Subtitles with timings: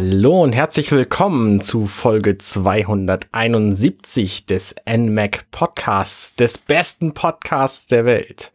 [0.00, 8.52] Hallo und herzlich willkommen zu Folge 271 des NMAC Podcasts, des besten Podcasts der Welt.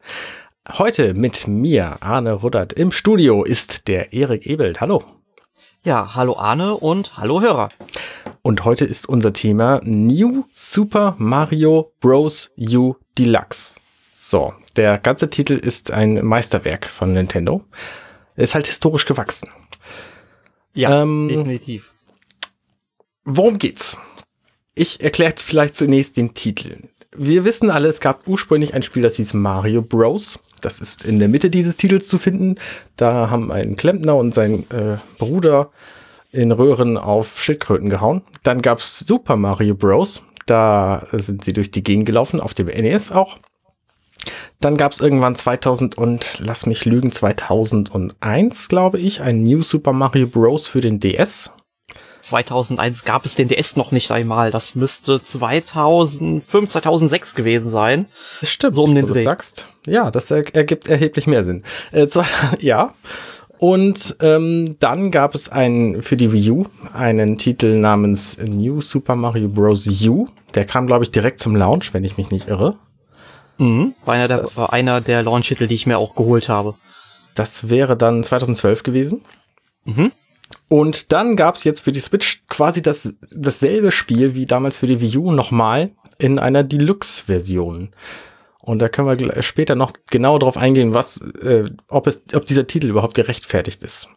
[0.69, 4.79] Heute mit mir, Arne Ruddert, im Studio ist der Erik Ebelt.
[4.79, 5.03] Hallo.
[5.83, 7.67] Ja, hallo Arne und hallo Hörer.
[8.41, 12.51] Und heute ist unser Thema New Super Mario Bros.
[12.57, 13.75] U Deluxe.
[14.15, 17.65] So, der ganze Titel ist ein Meisterwerk von Nintendo.
[18.37, 19.49] Ist halt historisch gewachsen.
[20.73, 21.93] Ja, ähm, definitiv.
[23.25, 23.97] Worum geht's?
[24.75, 26.89] Ich erkläre vielleicht zunächst den Titel.
[27.15, 30.39] Wir wissen alle, es gab ursprünglich ein Spiel, das hieß Mario Bros.
[30.61, 32.55] Das ist in der Mitte dieses Titels zu finden.
[32.95, 35.71] Da haben ein Klempner und sein äh, Bruder
[36.31, 38.23] in Röhren auf Schildkröten gehauen.
[38.43, 40.23] Dann gab's Super Mario Bros.
[40.47, 43.37] Da sind sie durch die Gegend gelaufen, auf dem NES auch.
[44.59, 49.93] Dann gab es irgendwann 2000 und lass mich lügen, 2001, glaube ich, ein New Super
[49.93, 50.67] Mario Bros.
[50.67, 51.51] für den DS.
[52.21, 54.49] 2001 gab es den DS noch nicht einmal.
[54.51, 58.05] Das müsste 2005, 2006 gewesen sein.
[58.41, 59.25] Stimmt, so um den Dreh.
[59.25, 59.67] sagst.
[59.85, 61.63] Ja, das ergibt erheblich mehr Sinn.
[61.91, 62.25] Äh, zwar,
[62.59, 62.93] ja.
[63.57, 69.15] Und ähm, dann gab es einen für die Wii U einen Titel namens New Super
[69.15, 69.87] Mario Bros.
[70.07, 70.27] U.
[70.55, 72.77] Der kam, glaube ich, direkt zum Launch, wenn ich mich nicht irre.
[73.63, 73.95] Mhm.
[74.05, 76.75] War einer der, das, war einer der Launch-Titel, die ich mir auch geholt habe.
[77.35, 79.25] Das wäre dann 2012 gewesen.
[79.85, 80.11] Mhm.
[80.67, 84.87] Und dann gab es jetzt für die Switch quasi das, dasselbe Spiel wie damals für
[84.87, 87.95] die Wii U nochmal in einer Deluxe-Version.
[88.59, 92.67] Und da können wir später noch genau darauf eingehen, was, äh, ob, es, ob dieser
[92.67, 94.09] Titel überhaupt gerechtfertigt ist.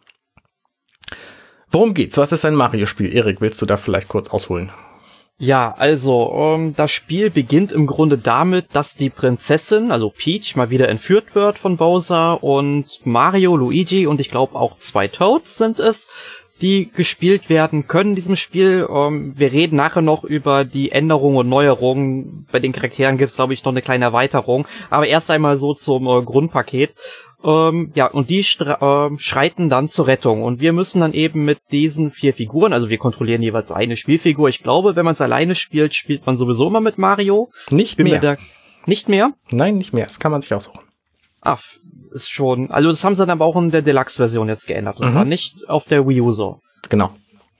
[1.69, 2.17] Worum geht's?
[2.17, 3.13] Was ist ein Mario-Spiel?
[3.13, 4.71] Erik, willst du da vielleicht kurz ausholen?
[5.39, 10.71] Ja, also ähm, das Spiel beginnt im Grunde damit, dass die Prinzessin, also Peach, mal
[10.71, 15.79] wieder entführt wird von Bowser und Mario, Luigi und ich glaube auch zwei Toads sind
[15.79, 16.07] es,
[16.61, 18.87] die gespielt werden können in diesem Spiel.
[18.89, 22.47] Ähm, wir reden nachher noch über die Änderungen und Neuerungen.
[22.51, 24.67] Bei den Charakteren gibt es, glaube ich, noch eine kleine Erweiterung.
[24.89, 26.95] Aber erst einmal so zum äh, Grundpaket.
[27.43, 30.43] Ähm, ja, und die äh, schreiten dann zur Rettung.
[30.43, 34.49] Und wir müssen dann eben mit diesen vier Figuren, also wir kontrollieren jeweils eine Spielfigur.
[34.49, 37.51] Ich glaube, wenn man es alleine spielt, spielt man sowieso immer mit Mario.
[37.69, 38.19] Nicht mehr.
[38.19, 38.37] Da,
[38.85, 39.33] nicht mehr?
[39.51, 40.05] Nein, nicht mehr.
[40.05, 40.79] Das kann man sich aussuchen.
[41.41, 41.61] Ach,
[42.11, 42.71] ist schon.
[42.71, 44.99] Also das haben sie dann aber auch in der Deluxe-Version jetzt geändert.
[44.99, 45.15] Das mhm.
[45.15, 46.59] war nicht auf der Wii U so.
[46.89, 47.11] Genau.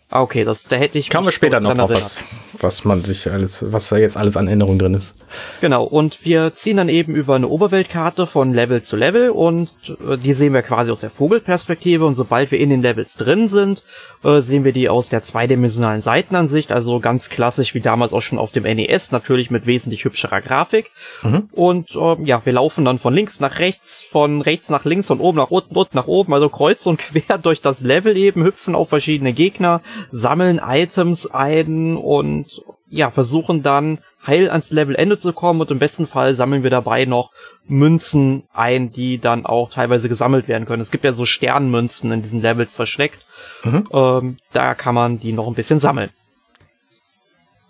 [0.10, 1.10] Ah, okay, das, da hätte ich.
[1.10, 2.18] Kommen wir später noch drauf, was,
[2.60, 5.16] was man sich alles, was da jetzt alles an Änderungen drin ist.
[5.60, 9.70] Genau, und wir ziehen dann eben über eine Oberweltkarte von Level zu Level und
[10.08, 13.50] äh, die sehen wir quasi aus der Vogelperspektive und sobald wir in den Levels drin
[13.50, 13.84] sind,
[14.24, 18.40] äh, sehen wir die aus der zweidimensionalen Seitenansicht, also ganz klassisch wie damals auch schon
[18.40, 20.92] auf dem NES, natürlich mit wesentlich hübscherer Grafik.
[21.22, 21.50] Mhm.
[21.52, 25.20] Und äh, ja, wir laufen dann von links nach rechts, von rechts nach links, von
[25.20, 28.74] oben nach unten, unten nach oben, also kreuz und quer durch das Level eben, hüpfen
[28.74, 29.82] auf verschiedene Gegner
[30.12, 36.08] sammeln Items ein und ja, versuchen dann heil ans Levelende zu kommen und im besten
[36.08, 37.32] Fall sammeln wir dabei noch
[37.68, 40.82] Münzen ein, die dann auch teilweise gesammelt werden können.
[40.82, 43.20] Es gibt ja so Sternmünzen in diesen Levels versteckt.
[43.64, 43.88] Mhm.
[43.92, 46.10] Ähm, da kann man die noch ein bisschen sammeln.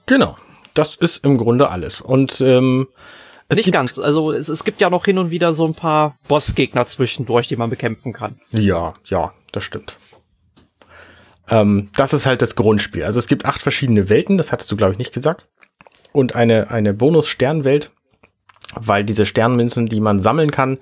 [0.05, 0.37] Genau.
[0.73, 2.01] Das ist im Grunde alles.
[2.01, 2.87] Und ähm,
[3.51, 3.97] Nicht ganz.
[3.97, 7.55] Also es, es gibt ja noch hin und wieder so ein paar Bossgegner zwischendurch, die
[7.55, 8.39] man bekämpfen kann.
[8.51, 9.97] Ja, ja, das stimmt.
[11.49, 13.03] Ähm, das ist halt das Grundspiel.
[13.03, 15.47] Also es gibt acht verschiedene Welten, das hattest du, glaube ich, nicht gesagt.
[16.11, 17.91] Und eine, eine Bonus-Sternwelt,
[18.75, 20.79] weil diese Sternmünzen, die man sammeln kann,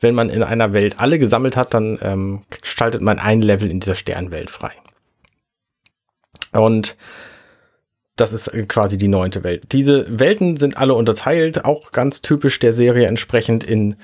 [0.00, 3.80] wenn man in einer Welt alle gesammelt hat, dann ähm, gestaltet man ein Level in
[3.80, 4.72] dieser Sternwelt frei.
[6.52, 6.96] Und
[8.16, 9.72] das ist quasi die neunte Welt.
[9.72, 13.96] Diese Welten sind alle unterteilt, auch ganz typisch der Serie entsprechend in,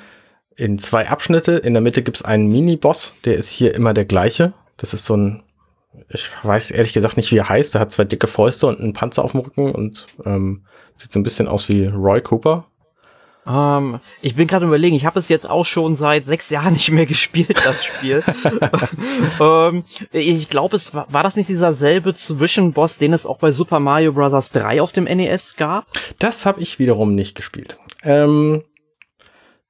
[0.57, 1.53] in zwei Abschnitte.
[1.53, 4.53] In der Mitte gibt es einen Mini-Boss, der ist hier immer der gleiche.
[4.79, 5.43] Das ist so ein
[6.09, 7.75] ich weiß ehrlich gesagt nicht, wie er heißt.
[7.75, 10.65] Er hat zwei dicke Fäuste und einen Panzer auf dem Rücken und ähm,
[10.97, 12.67] sieht so ein bisschen aus wie Roy Cooper.
[13.47, 16.91] Ähm, ich bin gerade überlegen, ich habe es jetzt auch schon seit sechs Jahren nicht
[16.91, 18.23] mehr gespielt, das Spiel.
[19.41, 23.53] ähm, ich glaube, es war, war das nicht dieser selbe Zwischenboss, den es auch bei
[23.53, 24.51] Super Mario Bros.
[24.53, 25.87] 3 auf dem NES gab?
[26.19, 27.79] Das habe ich wiederum nicht gespielt.
[28.03, 28.63] Ähm,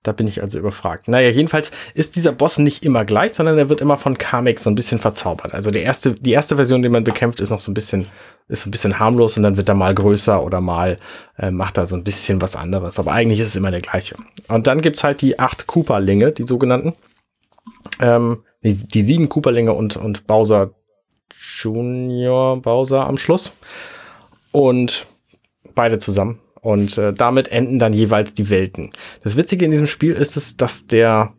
[0.03, 1.09] da bin ich also überfragt.
[1.09, 4.71] Naja, jedenfalls ist dieser Boss nicht immer gleich, sondern er wird immer von Kamek so
[4.71, 5.53] ein bisschen verzaubert.
[5.53, 8.07] Also der erste, die erste Version, die man bekämpft, ist noch so ein bisschen,
[8.49, 10.97] ist ein bisschen harmlos und dann wird er mal größer oder mal
[11.39, 12.99] äh, macht er so ein bisschen was anderes.
[12.99, 14.17] Aber eigentlich ist es immer der gleiche.
[14.49, 16.95] Und dann gibt's halt die acht Koopa-Linge, die sogenannten.
[18.01, 20.71] Ähm, die, die sieben Koopa-Linge und, und Bowser
[21.59, 23.53] Junior Bowser am Schluss.
[24.51, 25.07] Und
[25.75, 28.91] beide zusammen und äh, damit enden dann jeweils die Welten.
[29.23, 31.33] Das Witzige in diesem Spiel ist es, dass der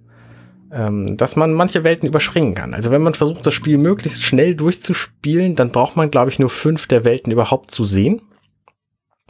[0.72, 2.74] ähm, dass man manche Welten überspringen kann.
[2.74, 6.50] Also wenn man versucht, das Spiel möglichst schnell durchzuspielen, dann braucht man, glaube ich, nur
[6.50, 8.22] fünf der Welten überhaupt zu sehen.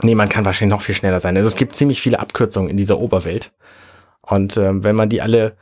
[0.03, 1.35] Nee, man kann wahrscheinlich noch viel schneller sein.
[1.37, 3.53] Also es gibt ziemlich viele Abkürzungen in dieser Oberwelt.
[4.21, 5.57] Und ähm, wenn man die alle,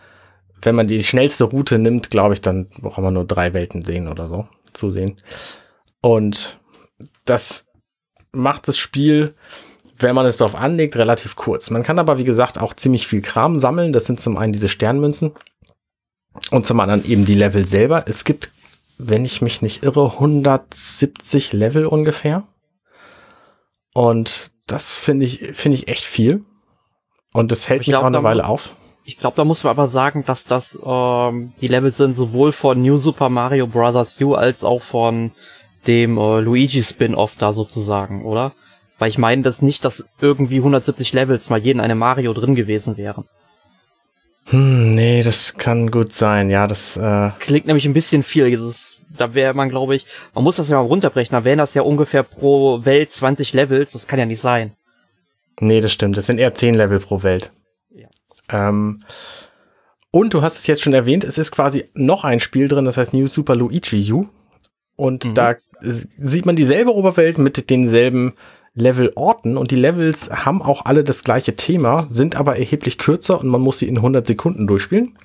[0.62, 4.08] wenn man die schnellste Route nimmt, glaube ich, dann braucht man nur drei Welten sehen
[4.08, 5.18] oder so zu sehen.
[6.02, 6.60] Und
[7.26, 7.68] das
[8.32, 9.34] macht das Spiel,
[10.00, 11.70] wenn man es darauf anlegt, relativ kurz.
[11.70, 13.94] Man kann aber, wie gesagt, auch ziemlich viel Kram sammeln.
[13.94, 15.34] Das sind zum einen diese Sternmünzen
[16.52, 18.06] und zum anderen eben die Level selber.
[18.08, 18.52] Es gibt,
[18.98, 22.44] wenn ich mich nicht irre, 170 Level ungefähr.
[23.94, 26.44] Und das finde ich, finde ich echt viel.
[27.34, 28.76] Und das hält mich auch eine Weile auf.
[29.04, 32.82] Ich glaube, da muss man aber sagen, dass das ähm, die Level sind sowohl von
[32.82, 34.22] New Super Mario Bros.
[34.22, 35.32] U als auch von
[35.88, 38.54] dem äh, Luigi Spin-off da sozusagen, oder?
[39.00, 42.98] Weil ich meine, dass nicht, dass irgendwie 170 Levels mal jeden eine Mario drin gewesen
[42.98, 43.26] wären.
[44.50, 46.50] Hm, nee, das kann gut sein.
[46.50, 48.58] Ja, das, äh das klingt nämlich ein bisschen viel.
[48.58, 50.06] Das, da wäre man, glaube ich,
[50.36, 51.34] man muss das ja mal runterbrechen.
[51.34, 53.94] Da wären das ja ungefähr pro Welt 20 Levels.
[53.94, 54.76] Das kann ja nicht sein.
[55.62, 56.18] Nee, das stimmt.
[56.18, 57.52] Das sind eher 10 Level pro Welt.
[57.90, 58.08] Ja.
[58.50, 59.02] Ähm,
[60.12, 62.98] und du hast es jetzt schon erwähnt, es ist quasi noch ein Spiel drin, das
[62.98, 64.28] heißt New Super Luigi U.
[64.96, 65.34] Und mhm.
[65.36, 68.34] da sieht man dieselbe Oberwelt mit denselben
[68.74, 73.48] Levelorten und die Levels haben auch alle das gleiche Thema, sind aber erheblich kürzer und
[73.48, 75.18] man muss sie in 100 Sekunden durchspielen.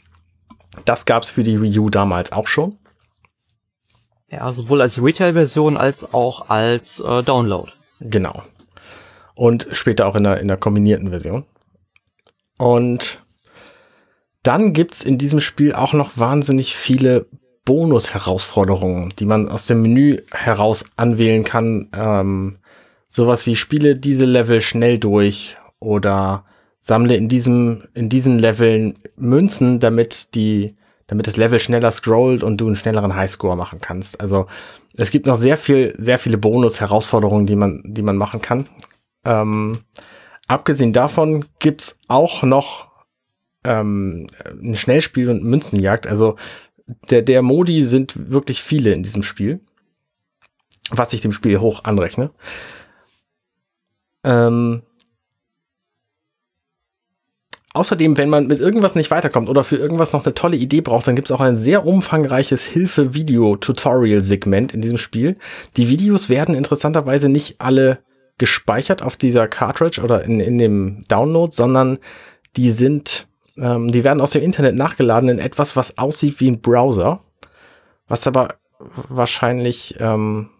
[0.85, 2.79] Das gab es für die Wii U damals auch schon.
[4.31, 7.70] Ja, sowohl als Retail-Version als auch als äh, Download.
[8.00, 8.43] Genau.
[9.35, 11.44] Und später auch in der, in der kombinierten Version.
[12.58, 13.25] Und
[14.43, 17.26] dann gibt's in diesem Spiel auch noch wahnsinnig viele
[17.64, 21.88] Bonus-Herausforderungen, die man aus dem Menü heraus anwählen kann.
[21.94, 22.58] Ähm,
[23.15, 26.45] sowas wie spiele diese Level schnell durch oder
[26.83, 30.75] sammle in diesem, in diesen Leveln Münzen, damit die,
[31.07, 34.21] damit das Level schneller scrollt und du einen schnelleren Highscore machen kannst.
[34.21, 34.47] Also
[34.97, 38.67] es gibt noch sehr viel, sehr viele Bonus-Herausforderungen, die man, die man machen kann.
[39.25, 39.79] Ähm,
[40.49, 42.89] abgesehen davon gibt's auch noch
[43.63, 44.27] ähm,
[44.61, 46.09] ein Schnellspiel und Münzenjagd.
[46.09, 46.35] Also
[47.11, 49.61] der, der Modi sind wirklich viele in diesem Spiel,
[50.91, 52.31] was ich dem Spiel hoch anrechne.
[54.25, 54.82] Ähm,
[57.75, 61.09] Außerdem, wenn man mit irgendwas nicht weiterkommt oder für irgendwas noch eine tolle Idee braucht,
[61.09, 65.37] dann gibt es auch ein sehr umfangreiches Hilfe-Video-Tutorial-Segment in diesem Spiel.
[65.76, 67.99] Die Videos werden interessanterweise nicht alle
[68.38, 71.99] gespeichert auf dieser Cartridge oder in, in dem Download, sondern
[72.55, 76.61] die sind, ähm, die werden aus dem Internet nachgeladen in etwas, was aussieht wie ein
[76.61, 77.25] Browser,
[78.06, 78.55] was aber
[79.09, 80.50] wahrscheinlich ähm,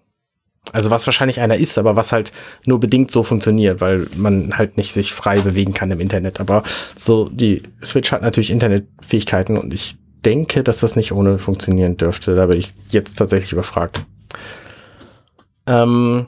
[0.73, 2.33] also was wahrscheinlich einer ist, aber was halt
[2.65, 6.41] nur bedingt so funktioniert, weil man halt nicht sich frei bewegen kann im Internet.
[6.41, 6.63] Aber
[6.97, 12.35] so, die Switch hat natürlich Internetfähigkeiten und ich denke, dass das nicht ohne funktionieren dürfte.
[12.35, 14.05] Da bin ich jetzt tatsächlich überfragt.
[15.67, 16.27] Ähm,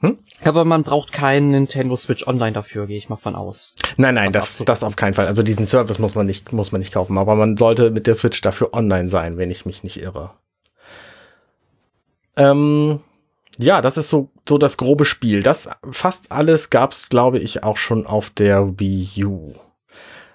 [0.00, 0.18] hm?
[0.44, 3.74] Aber man braucht keinen Nintendo Switch Online dafür, gehe ich mal von aus.
[3.96, 5.26] Nein, nein, das, das auf keinen Fall.
[5.26, 7.18] Also diesen Service muss man nicht, muss man nicht kaufen.
[7.18, 10.30] Aber man sollte mit der Switch dafür online sein, wenn ich mich nicht irre.
[12.36, 13.00] Ähm,
[13.58, 15.42] ja, das ist so, so das grobe Spiel.
[15.42, 19.54] Das fast alles gab's, glaube ich, auch schon auf der Wii U.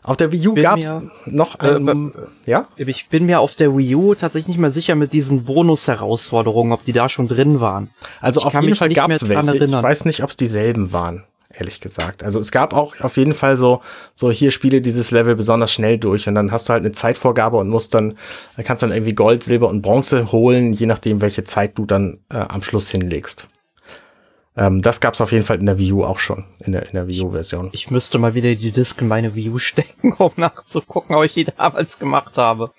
[0.02, 2.14] Auf der Wii U bin gab's mir, noch, ähm,
[2.46, 2.68] äh, ja?
[2.78, 6.84] Ich bin mir auf der Wii U tatsächlich nicht mehr sicher mit diesen Bonus-Herausforderungen, ob
[6.84, 7.90] die da schon drin waren.
[8.22, 9.66] Also ich auf jeden Fall gab's welche.
[9.66, 12.24] Ich weiß nicht, ob es dieselben waren ehrlich gesagt.
[12.24, 13.82] Also es gab auch auf jeden Fall so,
[14.14, 17.58] so hier spiele dieses Level besonders schnell durch und dann hast du halt eine Zeitvorgabe
[17.58, 18.18] und musst dann,
[18.64, 22.38] kannst dann irgendwie Gold, Silber und Bronze holen, je nachdem, welche Zeit du dann äh,
[22.38, 23.48] am Schluss hinlegst.
[24.56, 26.94] Ähm, das gab's auf jeden Fall in der Wii U auch schon, in der, in
[26.94, 27.70] der Wii U-Version.
[27.72, 31.34] Ich müsste mal wieder die Disk in meine Wii U stecken, um nachzugucken, ob ich
[31.34, 32.72] die damals gemacht habe.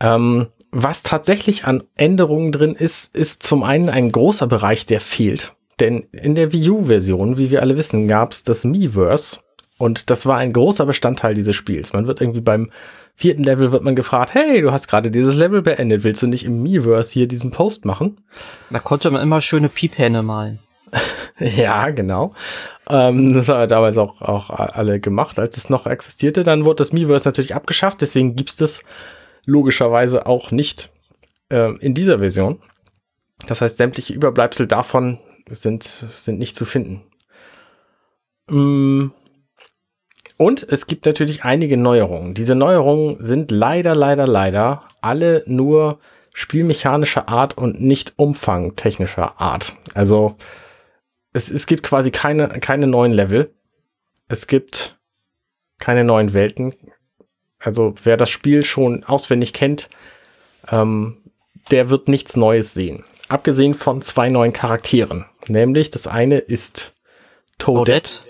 [0.00, 5.54] Ähm, was tatsächlich an Änderungen drin ist, ist zum einen ein großer Bereich, der fehlt.
[5.80, 9.38] Denn in der Wii U-Version, wie wir alle wissen, gab es das Miiverse
[9.78, 11.92] und das war ein großer Bestandteil dieses Spiels.
[11.92, 12.70] Man wird irgendwie beim
[13.14, 16.44] vierten Level wird man gefragt, hey, du hast gerade dieses Level beendet, willst du nicht
[16.44, 18.20] im Miiverse hier diesen Post machen?
[18.70, 20.60] Da konnte man immer schöne Piephähne malen.
[21.38, 22.32] ja, genau.
[22.88, 26.44] Ähm, das haben damals auch, auch alle gemacht, als es noch existierte.
[26.44, 28.82] Dann wurde das Miiverse natürlich abgeschafft, deswegen gibt es das
[29.44, 30.90] logischerweise auch nicht
[31.50, 32.60] äh, in dieser Version.
[33.46, 35.18] Das heißt, sämtliche Überbleibsel davon
[35.50, 37.02] sind, sind nicht zu finden.
[38.48, 39.08] Mm.
[40.36, 42.34] Und es gibt natürlich einige Neuerungen.
[42.34, 45.98] Diese Neuerungen sind leider, leider, leider alle nur
[46.32, 49.74] spielmechanischer Art und nicht umfangtechnischer Art.
[49.94, 50.36] Also
[51.32, 53.52] es, es gibt quasi keine, keine neuen Level.
[54.28, 54.96] Es gibt
[55.78, 56.74] keine neuen Welten.
[57.58, 59.88] Also wer das Spiel schon auswendig kennt,
[60.70, 61.18] ähm,
[61.72, 63.04] der wird nichts Neues sehen.
[63.28, 65.26] Abgesehen von zwei neuen Charakteren.
[65.50, 66.94] Nämlich das eine ist
[67.58, 68.10] Toadette.
[68.10, 68.28] Toadette.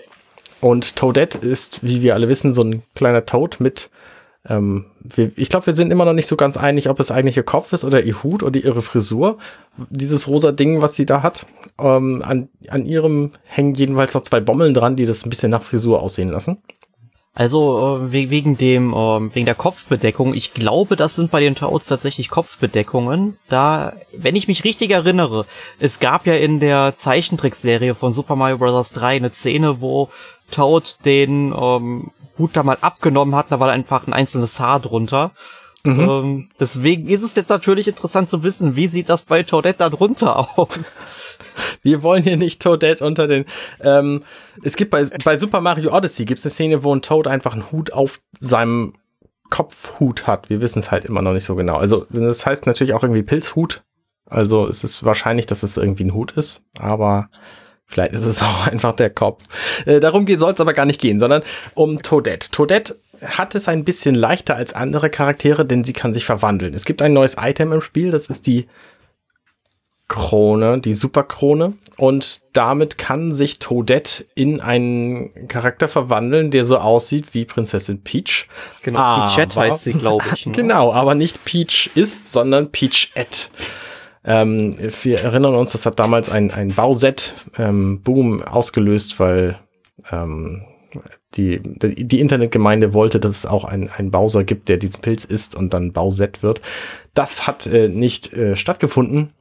[0.61, 3.89] Und Toadette ist, wie wir alle wissen, so ein kleiner Toad mit
[4.47, 7.37] ähm, wir, ich glaube, wir sind immer noch nicht so ganz einig, ob es eigentlich
[7.37, 9.37] ihr Kopf ist oder ihr Hut oder ihre Frisur.
[9.89, 11.45] Dieses rosa Ding, was sie da hat.
[11.79, 15.63] Ähm, an, an ihrem hängen jedenfalls noch zwei Bommeln dran, die das ein bisschen nach
[15.63, 16.57] Frisur aussehen lassen.
[17.39, 20.33] Also äh, wegen dem äh, wegen der Kopfbedeckung.
[20.33, 23.37] Ich glaube, das sind bei den Toads tatsächlich Kopfbedeckungen.
[23.47, 25.45] Da, wenn ich mich richtig erinnere,
[25.79, 28.91] es gab ja in der Zeichentrickserie von Super Mario Bros.
[28.91, 30.09] 3 eine Szene, wo
[30.51, 35.31] Toad den ähm, Hut da mal abgenommen hat, da war einfach ein einzelnes Haar drunter.
[35.85, 35.99] Mhm.
[35.99, 39.89] Ähm, deswegen ist es jetzt natürlich interessant zu wissen, wie sieht das bei Toadette da
[39.89, 40.99] drunter aus?
[41.81, 43.45] Wir wollen hier nicht Toadette unter den.
[43.81, 44.23] Ähm,
[44.63, 47.53] es gibt bei, bei Super Mario Odyssey gibt es eine Szene, wo ein Toad einfach
[47.53, 48.93] einen Hut auf seinem
[49.49, 50.49] Kopfhut hat.
[50.49, 51.77] Wir wissen es halt immer noch nicht so genau.
[51.77, 53.83] Also das heißt natürlich auch irgendwie Pilzhut.
[54.25, 57.29] Also es ist wahrscheinlich, dass es irgendwie ein Hut ist, aber
[57.89, 59.43] Vielleicht ist es auch einfach der Kopf.
[59.85, 61.41] Äh, darum soll es aber gar nicht gehen, sondern
[61.73, 62.51] um Toadette.
[62.51, 62.95] Toadette
[63.25, 66.73] hat es ein bisschen leichter als andere Charaktere, denn sie kann sich verwandeln.
[66.73, 68.67] Es gibt ein neues Item im Spiel, das ist die
[70.09, 71.73] Krone, die Superkrone.
[71.95, 78.47] Und damit kann sich Toadette in einen Charakter verwandeln, der so aussieht wie Prinzessin Peach.
[78.83, 80.45] Genau, Peachette heißt sie, glaube ich.
[80.49, 80.53] Ne?
[80.53, 83.49] Genau, aber nicht Peach ist, sondern Peachette.
[84.23, 89.59] Ähm, wir erinnern uns, das hat damals ein, ein Bauset-Boom ähm, ausgelöst, weil
[90.11, 90.63] ähm,
[91.35, 95.53] die, die Internetgemeinde wollte, dass es auch ein, ein Bowser gibt, der diesen Pilz isst
[95.53, 96.61] und dann Bauset wird.
[97.13, 99.33] Das hat äh, nicht äh, stattgefunden.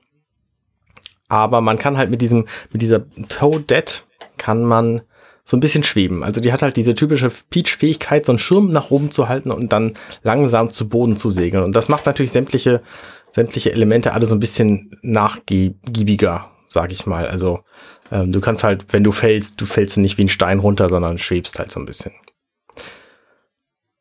[1.28, 4.02] Aber man kann halt mit diesem, mit dieser Toadette
[4.36, 5.02] kann man
[5.44, 6.22] so ein bisschen schweben.
[6.22, 9.72] Also die hat halt diese typische Peach-Fähigkeit, so einen Schirm nach oben zu halten und
[9.72, 11.64] dann langsam zu Boden zu segeln.
[11.64, 12.82] Und das macht natürlich sämtliche
[13.32, 17.28] sämtliche Elemente alle so ein bisschen nachgiebiger, sag ich mal.
[17.28, 17.60] Also
[18.10, 21.18] ähm, du kannst halt, wenn du fällst, du fällst nicht wie ein Stein runter, sondern
[21.18, 22.12] schwebst halt so ein bisschen.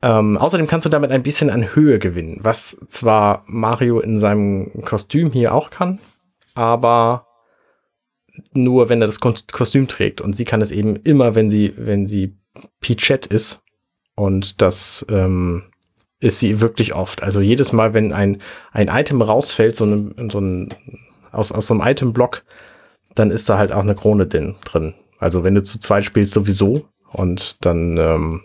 [0.02, 4.84] Ähm, außerdem kannst du damit ein bisschen an Höhe gewinnen, was zwar Mario in seinem
[4.86, 6.00] Kostüm hier auch kann,
[6.58, 7.28] aber
[8.54, 10.22] nur wenn er das Kostüm trägt.
[10.22, 12.38] Und sie kann es eben immer, wenn sie, wenn sie
[12.82, 13.62] Peachette ist.
[14.16, 15.64] Und das ähm,
[16.20, 17.24] ist sie wirklich oft.
[17.24, 20.74] Also jedes Mal, wenn ein, ein Item rausfällt, so, eine, so ein,
[21.32, 22.44] aus, aus so einem Item-Block,
[23.16, 24.94] dann ist da halt auch eine Krone drin.
[25.20, 26.88] Also wenn du zu zweit spielst, sowieso.
[27.12, 28.42] Und dann ähm,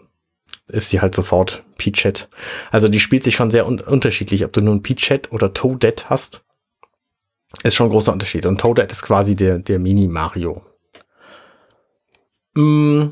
[0.69, 2.27] ist sie halt sofort Peachette.
[2.71, 6.45] Also die spielt sich schon sehr un unterschiedlich, ob du nun Peachette oder Toadette hast.
[7.63, 8.47] Ist schon ein großer Unterschied.
[8.47, 10.63] Und Toadette ist quasi der, der Mini-Mario.
[12.55, 13.09] Mm,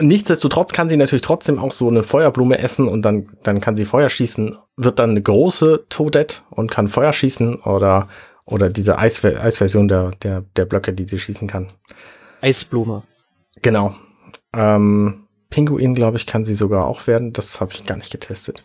[0.00, 3.84] nichtsdestotrotz kann sie natürlich trotzdem auch so eine Feuerblume essen und dann, dann kann sie
[3.84, 8.08] Feuer schießen, wird dann eine große Toadette und kann Feuer schießen oder,
[8.44, 11.68] oder diese Eis Eisversion der, der, der Blöcke, die sie schießen kann.
[12.40, 13.02] Eisblume.
[13.62, 13.94] Genau.
[14.52, 17.32] Ähm, Pinguin, glaube ich, kann sie sogar auch werden.
[17.32, 18.64] Das habe ich gar nicht getestet.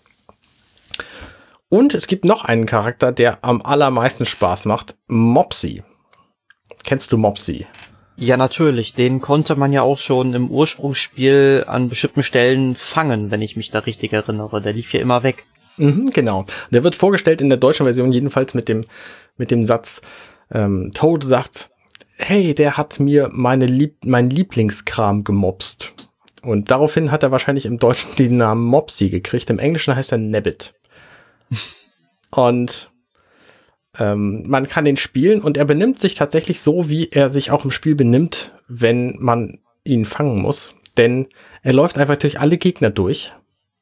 [1.75, 4.95] Und es gibt noch einen Charakter, der am allermeisten Spaß macht.
[5.07, 5.83] Mopsy.
[6.85, 7.67] Kennst du Mopsy?
[8.15, 8.93] Ja, natürlich.
[8.93, 13.71] Den konnte man ja auch schon im Ursprungsspiel an bestimmten Stellen fangen, wenn ich mich
[13.71, 14.61] da richtig erinnere.
[14.61, 15.47] Der lief ja immer weg.
[15.75, 16.45] Mhm, genau.
[16.71, 18.79] Der wird vorgestellt in der deutschen Version jedenfalls mit dem,
[19.35, 20.01] mit dem Satz,
[20.53, 21.71] ähm, Toad sagt,
[22.15, 25.93] hey, der hat mir meine Lieb mein Lieblingskram gemobst.
[26.41, 29.49] Und daraufhin hat er wahrscheinlich im Deutschen den Namen Mopsy gekriegt.
[29.49, 30.73] Im Englischen heißt er Nabbit.
[32.31, 32.91] Und
[33.97, 37.63] ähm, man kann den spielen und er benimmt sich tatsächlich so, wie er sich auch
[37.63, 40.75] im Spiel benimmt, wenn man ihn fangen muss.
[40.97, 41.27] Denn
[41.61, 43.33] er läuft einfach durch alle Gegner durch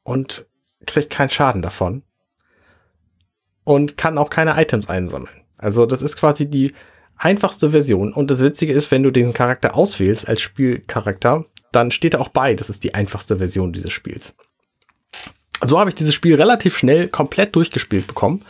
[0.02, 0.46] und
[0.86, 2.02] kriegt keinen Schaden davon.
[3.64, 5.40] Und kann auch keine Items einsammeln.
[5.56, 6.74] Also das ist quasi die
[7.16, 8.12] einfachste Version.
[8.12, 12.28] Und das Witzige ist, wenn du diesen Charakter auswählst als Spielcharakter, dann steht da auch
[12.28, 14.36] bei, das ist die einfachste Version dieses Spiels.
[15.66, 18.44] So habe ich dieses Spiel relativ schnell komplett durchgespielt bekommen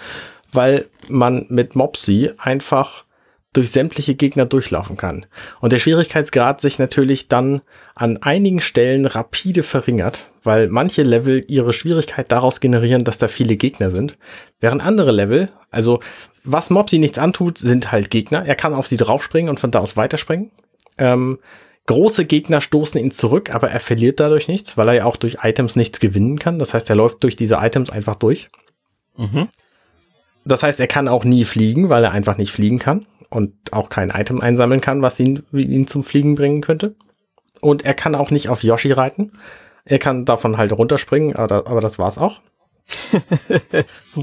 [0.55, 3.05] weil man mit Mopsy einfach
[3.53, 5.27] durch sämtliche Gegner durchlaufen kann.
[5.61, 7.61] Und der Schwierigkeitsgrad sich natürlich dann
[7.95, 13.57] an einigen Stellen rapide verringert, weil manche Level ihre Schwierigkeit daraus generieren, dass da viele
[13.57, 14.17] Gegner sind,
[14.59, 16.01] während andere Level, also
[16.43, 18.45] was Mopsy nichts antut, sind halt Gegner.
[18.45, 20.51] Er kann auf sie draufspringen und von da aus weiterspringen.
[20.99, 21.39] Ähm,
[21.87, 25.39] große Gegner stoßen ihn zurück, aber er verliert dadurch nichts, weil er ja auch durch
[25.43, 26.59] Items nichts gewinnen kann.
[26.59, 28.49] Das heißt, er läuft durch diese Items einfach durch.
[29.17, 29.49] Mhm.
[30.45, 33.89] Das heißt, er kann auch nie fliegen, weil er einfach nicht fliegen kann und auch
[33.89, 36.95] kein Item einsammeln kann, was ihn, ihn zum Fliegen bringen könnte.
[37.61, 39.33] Und er kann auch nicht auf Yoshi reiten.
[39.85, 42.41] Er kann davon halt runterspringen, aber, aber das war's auch.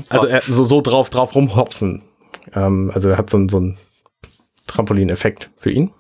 [0.09, 2.03] Also er so, so drauf, drauf rumhopsen.
[2.53, 3.77] Ähm, also er hat so, so einen
[4.67, 5.91] Trampolin-Effekt für ihn.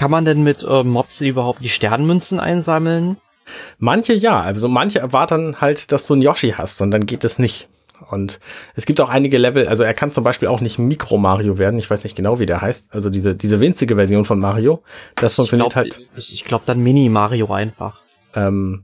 [0.00, 3.18] Kann man denn mit äh, Mobs überhaupt die Sternmünzen einsammeln?
[3.76, 7.38] Manche ja, also manche erwarten halt, dass du einen Yoshi hast und dann geht es
[7.38, 7.68] nicht.
[8.10, 8.40] Und
[8.74, 11.78] es gibt auch einige Level, also er kann zum Beispiel auch nicht Mikro Mario werden,
[11.78, 14.82] ich weiß nicht genau, wie der heißt, also diese, diese winzige Version von Mario,
[15.16, 16.08] das funktioniert ich glaub, halt.
[16.16, 18.00] Ich, ich glaube dann Mini Mario einfach.
[18.34, 18.82] Ähm,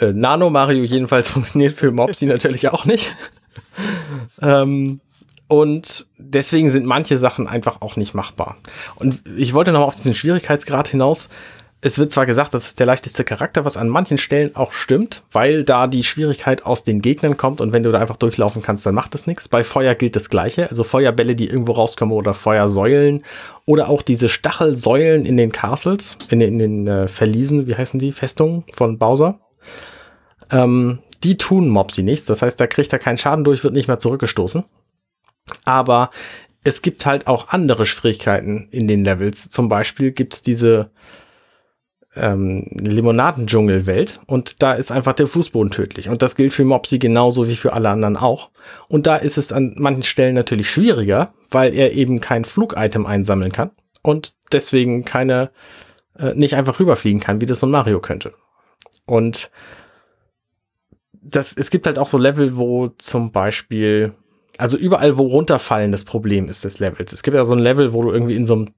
[0.00, 3.16] äh, Nano Mario jedenfalls funktioniert für Mopsy natürlich auch nicht.
[4.42, 5.00] ähm,
[5.48, 8.56] und deswegen sind manche Sachen einfach auch nicht machbar.
[8.96, 11.28] Und ich wollte noch auf diesen Schwierigkeitsgrad hinaus
[11.80, 15.22] es wird zwar gesagt, das ist der leichteste Charakter, was an manchen Stellen auch stimmt,
[15.30, 18.84] weil da die Schwierigkeit aus den Gegnern kommt und wenn du da einfach durchlaufen kannst,
[18.84, 19.46] dann macht das nichts.
[19.46, 23.22] Bei Feuer gilt das Gleiche, also Feuerbälle, die irgendwo rauskommen oder Feuersäulen
[23.64, 28.00] oder auch diese Stachelsäulen in den Castles, in den, in den äh, Verliesen, wie heißen
[28.00, 29.38] die, Festungen von Bowser.
[30.50, 33.88] Ähm, die tun Mopsy nichts, das heißt, da kriegt er keinen Schaden durch, wird nicht
[33.88, 34.64] mehr zurückgestoßen.
[35.64, 36.10] Aber
[36.64, 39.50] es gibt halt auch andere Schwierigkeiten in den Levels.
[39.50, 40.90] Zum Beispiel gibt es diese
[42.14, 46.08] ähm, Limonadendschungelwelt und da ist einfach der Fußboden tödlich.
[46.08, 48.50] Und das gilt für Mopsy genauso wie für alle anderen auch.
[48.88, 53.52] Und da ist es an manchen Stellen natürlich schwieriger, weil er eben kein Flugitem einsammeln
[53.52, 53.70] kann
[54.02, 55.50] und deswegen keine,
[56.18, 58.34] äh, nicht einfach rüberfliegen kann, wie das so ein Mario könnte.
[59.06, 59.50] Und
[61.12, 64.14] das, es gibt halt auch so Level, wo zum Beispiel,
[64.58, 67.12] also überall, wo runterfallen das Problem ist des Levels.
[67.12, 68.68] Es gibt ja so ein Level, wo du irgendwie in so einem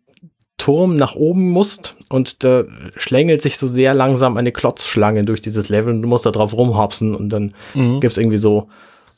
[0.59, 2.65] Turm nach oben musst und da
[2.97, 6.53] schlängelt sich so sehr langsam eine Klotzschlange durch dieses Level und du musst da drauf
[6.53, 8.01] rumhopsen und dann mhm.
[8.01, 8.69] gibt's irgendwie so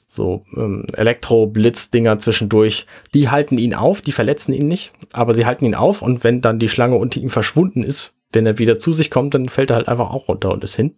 [0.07, 2.87] so ähm, Elektro-Blitz-Dinger zwischendurch.
[3.15, 6.43] Die halten ihn auf, die verletzen ihn nicht, aber sie halten ihn auf und wenn
[6.43, 9.71] dann die Schlange unter ihm verschwunden ist, wenn er wieder zu sich kommt, dann fällt
[9.71, 10.97] er halt einfach auch runter und ist hin.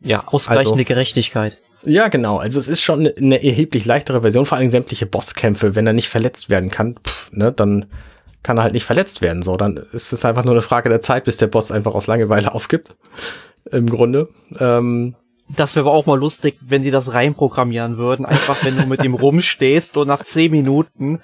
[0.00, 1.58] Ja, ausgleichende also, Gerechtigkeit.
[1.84, 2.38] Ja, genau.
[2.38, 6.08] Also es ist schon eine, erheblich leichtere Version, vor allem sämtliche Bosskämpfe, wenn er nicht
[6.08, 7.86] verletzt werden kann, pff, ne, dann
[8.42, 9.42] kann er halt nicht verletzt werden.
[9.42, 12.06] So, dann ist es einfach nur eine Frage der Zeit, bis der Boss einfach aus
[12.06, 12.96] Langeweile aufgibt.
[13.70, 14.28] Im Grunde.
[14.58, 15.14] Ähm,
[15.48, 18.26] das wäre aber auch mal lustig, wenn sie das reinprogrammieren würden.
[18.26, 21.20] Einfach, wenn du mit ihm rumstehst und nach zehn Minuten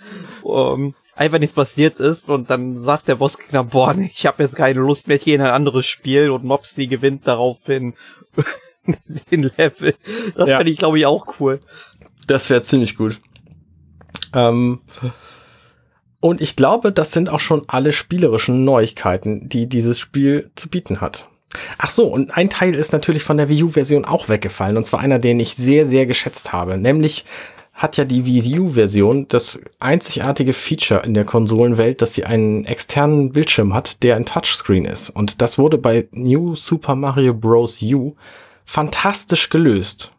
[0.46, 4.80] ähm, einfach nichts passiert ist und dann sagt der Bossgegner, boah, ich habe jetzt keine
[4.80, 7.94] Lust mehr, ich gehe in ein anderes Spiel und Mopsy gewinnt daraufhin
[9.30, 9.94] den Level.
[10.36, 10.56] Das ja.
[10.58, 11.60] fände ich, glaube ich, auch cool.
[12.26, 13.20] Das wäre ziemlich gut.
[14.34, 14.80] Ähm,
[16.20, 21.00] und ich glaube, das sind auch schon alle spielerischen Neuigkeiten, die dieses Spiel zu bieten
[21.00, 21.28] hat.
[21.78, 25.00] Ach so, und ein Teil ist natürlich von der Wii U-Version auch weggefallen, und zwar
[25.00, 26.78] einer, den ich sehr, sehr geschätzt habe.
[26.78, 27.24] Nämlich
[27.74, 33.32] hat ja die Wii U-Version das einzigartige Feature in der Konsolenwelt, dass sie einen externen
[33.32, 35.10] Bildschirm hat, der ein Touchscreen ist.
[35.10, 37.82] Und das wurde bei New Super Mario Bros.
[37.82, 38.14] U
[38.64, 40.12] fantastisch gelöst.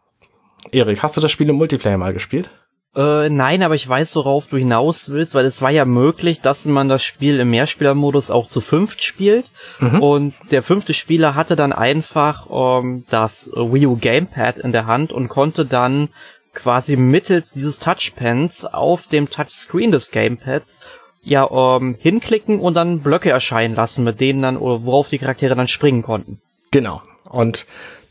[0.72, 2.50] Erik, hast du das Spiel im Multiplayer mal gespielt?
[2.96, 6.64] Äh, nein, aber ich weiß, worauf du hinaus willst, weil es war ja möglich, dass
[6.64, 9.50] man das Spiel im Mehrspielermodus auch zu fünft spielt.
[9.80, 10.02] Mhm.
[10.02, 15.12] Und der fünfte Spieler hatte dann einfach ähm, das Wii U Gamepad in der Hand
[15.12, 16.08] und konnte dann
[16.54, 20.80] quasi mittels dieses Touchpens auf dem Touchscreen des Gamepads
[21.22, 25.54] ja ähm, hinklicken und dann Blöcke erscheinen lassen, mit denen dann, oder worauf die Charaktere
[25.54, 26.40] dann springen konnten.
[26.70, 27.02] Genau.
[27.28, 27.66] Und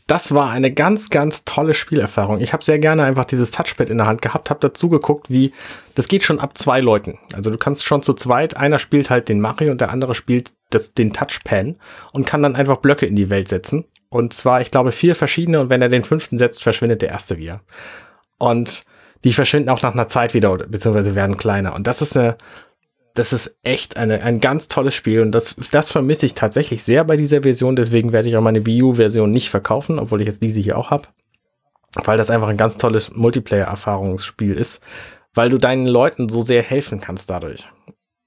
[0.06, 2.40] das war eine ganz, ganz tolle Spielerfahrung.
[2.40, 5.52] Ich habe sehr gerne einfach dieses Touchpad in der Hand gehabt, habe dazu geguckt, wie
[5.96, 7.18] das geht schon ab zwei Leuten.
[7.34, 10.52] Also du kannst schon zu zweit, einer spielt halt den Mario und der andere spielt
[10.70, 11.76] das, den Touchpan
[12.12, 13.84] und kann dann einfach Blöcke in die Welt setzen.
[14.08, 17.38] Und zwar, ich glaube, vier verschiedene und wenn er den fünften setzt, verschwindet der erste
[17.38, 17.62] wieder.
[18.38, 18.84] Und
[19.24, 21.74] die verschwinden auch nach einer Zeit wieder, beziehungsweise werden kleiner.
[21.74, 22.36] Und das ist eine,
[23.18, 27.02] das ist echt eine, ein ganz tolles Spiel und das, das vermisse ich tatsächlich sehr
[27.04, 27.74] bei dieser Version.
[27.74, 30.90] Deswegen werde ich auch meine Wii U-Version nicht verkaufen, obwohl ich jetzt diese hier auch
[30.90, 31.08] habe.
[31.94, 34.82] Weil das einfach ein ganz tolles Multiplayer-Erfahrungsspiel ist,
[35.34, 37.66] weil du deinen Leuten so sehr helfen kannst dadurch.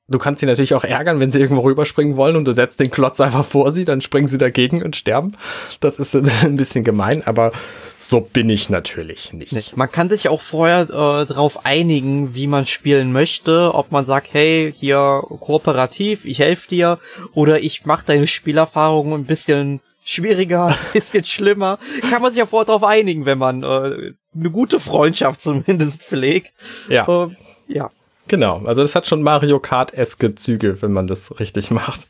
[0.10, 2.92] Du kannst sie natürlich auch ärgern, wenn sie irgendwo rüberspringen wollen und du setzt den
[2.92, 5.34] Klotz einfach vor sie, dann springen sie dagegen und sterben.
[5.80, 7.52] Das ist ein bisschen gemein, aber
[8.00, 9.76] so bin ich natürlich nicht.
[9.76, 14.30] Man kann sich auch vorher äh, darauf einigen, wie man spielen möchte, ob man sagt,
[14.32, 17.00] hey, hier kooperativ, ich helfe dir,
[17.34, 21.78] oder ich mache deine Spielerfahrung ein bisschen schwieriger, ein bisschen schlimmer.
[22.10, 26.54] Kann man sich ja vorher darauf einigen, wenn man äh, eine gute Freundschaft zumindest pflegt.
[26.90, 27.26] Ja.
[27.26, 27.36] Äh,
[27.68, 27.92] ja.
[28.30, 32.08] Genau, also das hat schon Mario Kart-eske Züge, wenn man das richtig macht.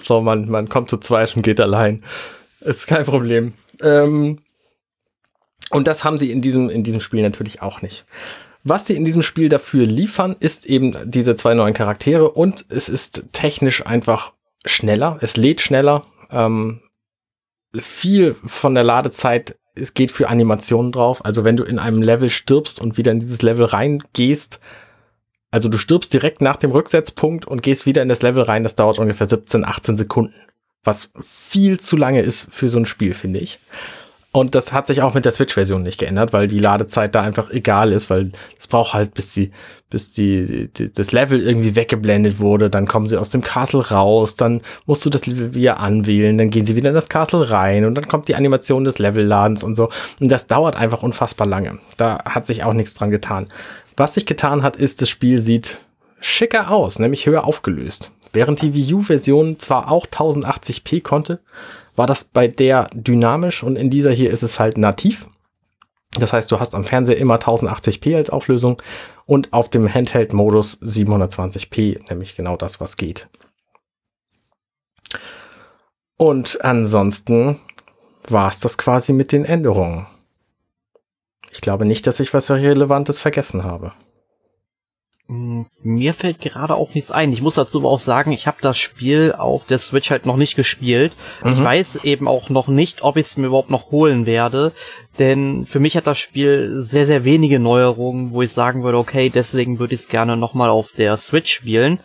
[0.00, 2.04] So, man, man kommt zu zweit und geht allein.
[2.60, 3.52] Ist kein Problem.
[3.82, 4.38] Ähm,
[5.70, 8.06] und das haben sie in diesem, in diesem Spiel natürlich auch nicht.
[8.62, 12.88] Was sie in diesem Spiel dafür liefern, ist eben diese zwei neuen Charaktere und es
[12.88, 14.32] ist technisch einfach
[14.64, 15.18] schneller.
[15.20, 16.04] Es lädt schneller.
[16.30, 16.82] Ähm,
[17.74, 21.24] viel von der Ladezeit es geht für Animationen drauf.
[21.24, 24.60] Also wenn du in einem Level stirbst und wieder in dieses Level reingehst,
[25.50, 28.76] also du stirbst direkt nach dem Rücksetzpunkt und gehst wieder in das Level rein, das
[28.76, 30.34] dauert ungefähr 17, 18 Sekunden.
[30.84, 33.58] Was viel zu lange ist für so ein Spiel, finde ich.
[34.36, 37.50] Und das hat sich auch mit der Switch-Version nicht geändert, weil die Ladezeit da einfach
[37.50, 39.50] egal ist, weil es braucht halt, bis die,
[39.88, 44.36] bis die, die, das Level irgendwie weggeblendet wurde, dann kommen sie aus dem Castle raus,
[44.36, 47.86] dann musst du das Level wieder anwählen, dann gehen sie wieder in das Castle rein
[47.86, 49.88] und dann kommt die Animation des Levelladens und so.
[50.20, 51.78] Und das dauert einfach unfassbar lange.
[51.96, 53.48] Da hat sich auch nichts dran getan.
[53.96, 55.80] Was sich getan hat, ist, das Spiel sieht
[56.20, 58.12] schicker aus, nämlich höher aufgelöst.
[58.32, 61.40] Während die Wii U-Version zwar auch 1080p konnte,
[61.94, 65.28] war das bei der dynamisch und in dieser hier ist es halt nativ.
[66.18, 68.82] Das heißt, du hast am Fernseher immer 1080p als Auflösung
[69.24, 73.26] und auf dem Handheld-Modus 720p, nämlich genau das, was geht.
[76.18, 77.60] Und ansonsten
[78.28, 80.06] war es das quasi mit den Änderungen.
[81.56, 83.94] Ich glaube nicht, dass ich was Relevantes vergessen habe.
[85.26, 87.32] Hm, mir fällt gerade auch nichts ein.
[87.32, 90.36] Ich muss dazu aber auch sagen, ich habe das Spiel auf der Switch halt noch
[90.36, 91.14] nicht gespielt.
[91.42, 91.52] Mhm.
[91.54, 94.72] Ich weiß eben auch noch nicht, ob ich es mir überhaupt noch holen werde.
[95.18, 99.30] Denn für mich hat das Spiel sehr, sehr wenige Neuerungen, wo ich sagen würde, okay,
[99.30, 102.00] deswegen würde ich es gerne nochmal auf der Switch spielen.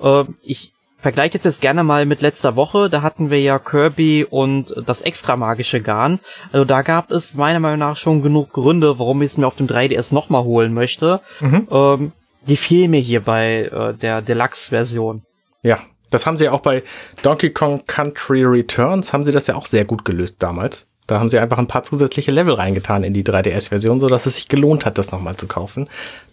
[0.00, 0.72] Äh, ich
[1.04, 2.88] vergleiche jetzt gerne mal mit letzter Woche.
[2.88, 6.18] Da hatten wir ja Kirby und das extra magische Garn.
[6.50, 9.54] Also da gab es meiner Meinung nach schon genug Gründe, warum ich es mir auf
[9.54, 11.20] dem 3DS nochmal holen möchte.
[11.40, 11.68] Mhm.
[11.70, 12.12] Ähm,
[12.48, 15.20] die fehlen mir hier bei äh, der Deluxe-Version.
[15.62, 16.82] Ja, das haben sie ja auch bei
[17.22, 20.88] Donkey Kong Country Returns, haben sie das ja auch sehr gut gelöst damals.
[21.06, 24.36] Da haben sie einfach ein paar zusätzliche Level reingetan in die 3DS-Version, so dass es
[24.36, 25.88] sich gelohnt hat, das nochmal zu kaufen.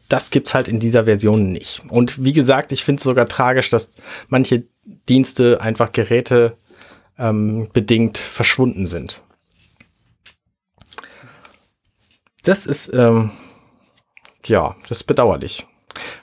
[0.08, 1.84] Das gibt's halt in dieser Version nicht.
[1.90, 3.90] Und wie gesagt, ich finde es sogar tragisch, dass
[4.30, 4.64] manche
[5.10, 6.58] Dienste einfach Geräte
[7.18, 9.22] ähm, bedingt verschwunden sind.
[12.44, 13.32] Das ist, ähm,
[14.46, 15.68] ja, das ist bedauerlich.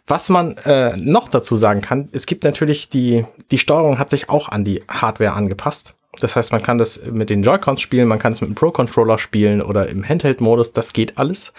[0.07, 4.31] Was man äh, noch dazu sagen kann, es gibt natürlich die, die Steuerung hat sich
[4.31, 5.95] auch an die Hardware angepasst.
[6.21, 9.19] Das heißt, man kann das mit den Joy-Cons spielen, man kann es mit dem Pro-Controller
[9.19, 11.53] spielen oder im Handheld-Modus, das geht alles.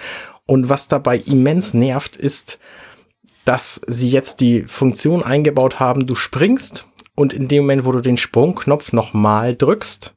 [0.46, 2.60] Und was dabei immens nervt, ist,
[3.46, 8.02] dass sie jetzt die Funktion eingebaut haben, du springst und in dem Moment, wo du
[8.02, 10.14] den Sprungknopf nochmal drückst,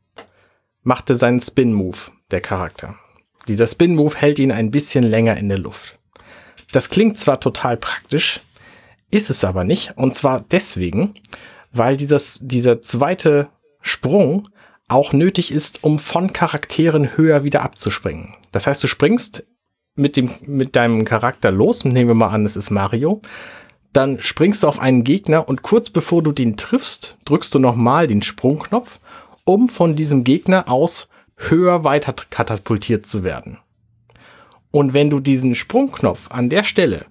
[0.82, 1.98] macht er seinen Spin-Move,
[2.30, 2.96] der Charakter.
[3.48, 5.98] Dieser Spin-Move hält ihn ein bisschen länger in der Luft.
[6.72, 8.40] Das klingt zwar total praktisch,
[9.10, 9.96] ist es aber nicht.
[9.96, 11.14] Und zwar deswegen,
[11.72, 13.48] weil dieses, dieser zweite
[13.82, 14.48] Sprung
[14.88, 18.34] auch nötig ist, um von Charakteren höher wieder abzuspringen.
[18.52, 19.46] Das heißt, du springst
[19.94, 23.20] mit, dem, mit deinem Charakter los, nehmen wir mal an, es ist Mario,
[23.92, 28.06] dann springst du auf einen Gegner und kurz bevor du den triffst, drückst du nochmal
[28.06, 29.00] den Sprungknopf,
[29.44, 33.58] um von diesem Gegner aus höher weiter katapultiert zu werden.
[34.70, 37.06] Und wenn du diesen Sprungknopf an der Stelle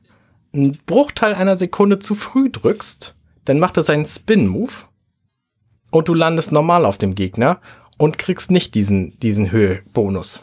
[0.53, 4.71] einen Bruchteil einer Sekunde zu früh drückst, dann macht er seinen Spin-Move
[5.91, 7.59] und du landest normal auf dem Gegner
[7.97, 10.41] und kriegst nicht diesen, diesen Höhebonus.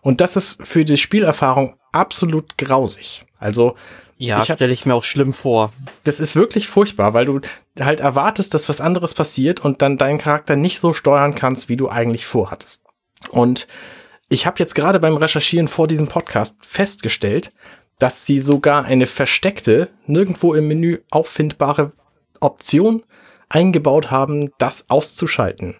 [0.00, 3.24] Und das ist für die Spielerfahrung absolut grausig.
[3.38, 3.76] Also,
[4.18, 5.72] ja, stelle ich mir auch schlimm vor.
[6.04, 7.40] Das ist wirklich furchtbar, weil du
[7.78, 11.76] halt erwartest, dass was anderes passiert und dann deinen Charakter nicht so steuern kannst, wie
[11.76, 12.84] du eigentlich vorhattest.
[13.30, 13.66] Und
[14.28, 17.52] ich habe jetzt gerade beim Recherchieren vor diesem Podcast festgestellt,
[17.98, 21.92] dass sie sogar eine versteckte, nirgendwo im Menü auffindbare
[22.40, 23.02] Option
[23.50, 25.76] eingebaut haben, das auszuschalten.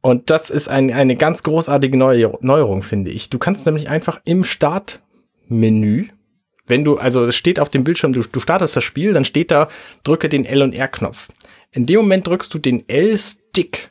[0.00, 3.28] Und das ist ein, eine ganz großartige Neuerung, finde ich.
[3.28, 6.08] Du kannst nämlich einfach im Startmenü,
[6.66, 9.50] wenn du, also es steht auf dem Bildschirm, du, du startest das Spiel, dann steht
[9.50, 9.68] da,
[10.04, 11.28] drücke den L und R-Knopf.
[11.72, 13.90] In dem Moment drückst du den L-Stick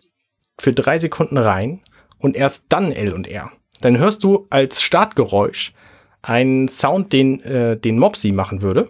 [0.58, 1.82] für drei Sekunden rein
[2.20, 3.52] und erst dann L und R.
[3.82, 5.74] Dann hörst du als Startgeräusch
[6.22, 8.90] einen Sound, den, äh, den Mopsy machen würde.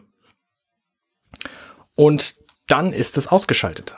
[1.95, 2.36] Und
[2.67, 3.97] dann ist es ausgeschaltet.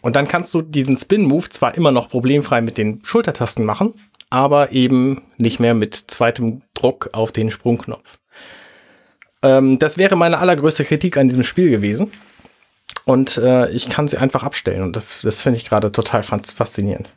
[0.00, 3.94] Und dann kannst du diesen Spin-Move zwar immer noch problemfrei mit den Schultertasten machen,
[4.30, 8.18] aber eben nicht mehr mit zweitem Druck auf den Sprungknopf.
[9.42, 12.10] Ähm, das wäre meine allergrößte Kritik an diesem Spiel gewesen.
[13.04, 14.82] Und äh, ich kann sie einfach abstellen.
[14.82, 17.14] Und das, das finde ich gerade total faszinierend.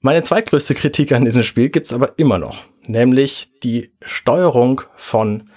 [0.00, 5.50] Meine zweitgrößte Kritik an diesem Spiel gibt's aber immer noch, nämlich die Steuerung von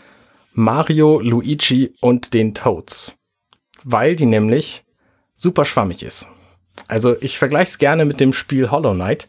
[0.54, 3.13] Mario, Luigi und den Toads,
[3.84, 4.84] weil die nämlich
[5.36, 6.28] super schwammig ist.
[6.88, 9.28] Also ich vergleiche es gerne mit dem Spiel Hollow Knight,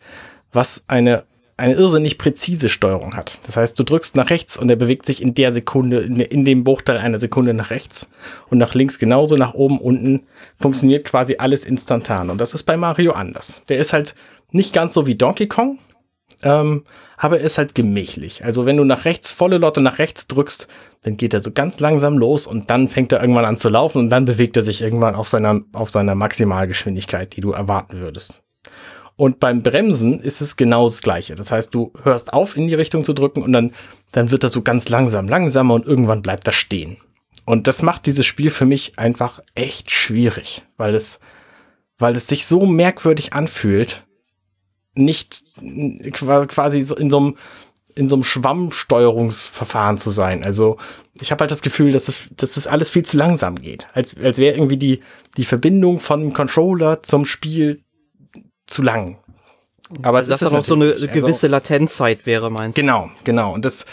[0.52, 1.24] was eine
[1.56, 3.38] eine irrsinnig präzise Steuerung hat.
[3.46, 6.44] Das heißt, du drückst nach rechts und er bewegt sich in der Sekunde, in, in
[6.44, 8.08] dem Bruchteil einer Sekunde nach rechts
[8.48, 10.26] und nach links genauso, nach oben, unten
[10.58, 12.30] funktioniert quasi alles instantan.
[12.30, 13.62] Und das ist bei Mario anders.
[13.68, 14.14] Der ist halt
[14.50, 15.78] nicht ganz so wie Donkey Kong,
[16.42, 16.84] ähm,
[17.16, 18.44] aber er ist halt gemächlich.
[18.44, 20.66] Also wenn du nach rechts, volle Lotte nach rechts drückst,
[21.02, 23.98] dann geht er so ganz langsam los und dann fängt er irgendwann an zu laufen
[23.98, 28.42] und dann bewegt er sich irgendwann auf seiner, auf seiner Maximalgeschwindigkeit, die du erwarten würdest.
[29.16, 31.34] Und beim Bremsen ist es genau das Gleiche.
[31.34, 33.72] Das heißt, du hörst auf, in die Richtung zu drücken und dann,
[34.12, 36.96] dann wird er so ganz langsam, langsamer und irgendwann bleibt er stehen.
[37.44, 41.20] Und das macht dieses Spiel für mich einfach echt schwierig, weil es,
[41.98, 44.06] weil es sich so merkwürdig anfühlt,
[44.94, 45.44] nicht
[46.12, 47.36] quasi in so einem,
[47.94, 50.44] in so einem Schwammsteuerungsverfahren zu sein.
[50.44, 50.78] Also
[51.20, 53.86] ich habe halt das Gefühl, dass es, dass es alles viel zu langsam geht.
[53.94, 55.00] Als, als wäre irgendwie die,
[55.36, 57.82] die Verbindung von Controller zum Spiel
[58.66, 59.18] zu lang.
[60.02, 60.94] Aber es dass ist da noch so eine nicht.
[60.94, 62.80] Also gewisse also, Latenzzeit wäre, meinst du?
[62.80, 63.52] Genau, genau.
[63.52, 63.84] Und das,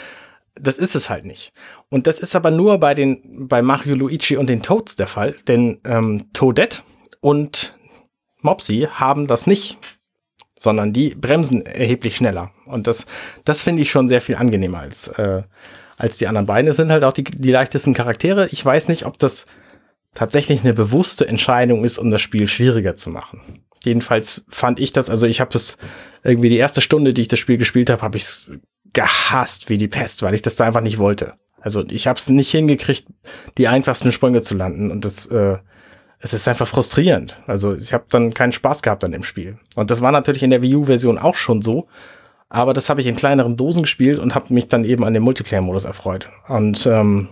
[0.55, 1.51] das ist es halt nicht.
[1.89, 5.35] Und das ist aber nur bei den, bei Mario Luigi und den Toads der Fall,
[5.47, 6.83] denn ähm, Toadette
[7.19, 7.75] und
[8.41, 9.77] Mopsy haben das nicht,
[10.59, 12.51] sondern die bremsen erheblich schneller.
[12.65, 13.07] Und das,
[13.45, 15.41] das finde ich schon sehr viel angenehmer als, äh,
[15.97, 16.69] als die anderen beiden.
[16.69, 18.47] Es sind halt auch die, die leichtesten Charaktere.
[18.51, 19.47] Ich weiß nicht, ob das
[20.13, 23.63] tatsächlich eine bewusste Entscheidung ist, um das Spiel schwieriger zu machen.
[23.83, 25.77] Jedenfalls fand ich das, also ich habe das
[26.23, 28.51] irgendwie die erste Stunde, die ich das Spiel gespielt habe, habe ich es
[28.91, 31.35] gehasst wie die Pest, weil ich das da einfach nicht wollte.
[31.61, 33.07] Also ich habe es nicht hingekriegt,
[33.57, 35.57] die einfachsten Sprünge zu landen und das äh,
[36.19, 37.37] es ist einfach frustrierend.
[37.47, 39.57] Also ich habe dann keinen Spaß gehabt an dem Spiel.
[39.75, 41.87] Und das war natürlich in der Wii U-Version auch schon so,
[42.49, 45.23] aber das habe ich in kleineren Dosen gespielt und habe mich dann eben an dem
[45.23, 46.29] Multiplayer-Modus erfreut.
[46.47, 47.29] Und ähm,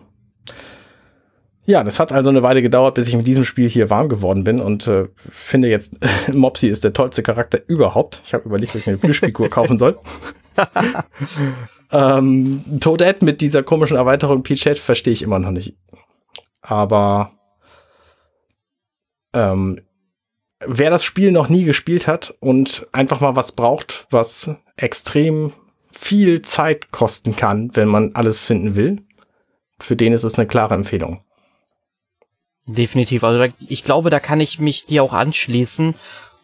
[1.65, 4.45] ja, das hat also eine Weile gedauert, bis ich mit diesem Spiel hier warm geworden
[4.45, 5.93] bin und äh, finde jetzt,
[6.33, 8.21] Mopsy ist der tollste Charakter überhaupt.
[8.25, 9.97] Ich habe überlegt, ob ich mir eine Plüschfigur kaufen soll.
[11.91, 15.75] ähm, Toadette mit dieser komischen Erweiterung Peachette verstehe ich immer noch nicht.
[16.61, 17.36] Aber
[19.33, 19.81] ähm,
[20.59, 25.53] wer das Spiel noch nie gespielt hat und einfach mal was braucht, was extrem
[25.91, 29.03] viel Zeit kosten kann, wenn man alles finden will,
[29.79, 31.21] für den ist es eine klare Empfehlung.
[32.65, 33.23] Definitiv.
[33.23, 35.95] Also da, ich glaube, da kann ich mich dir auch anschließen.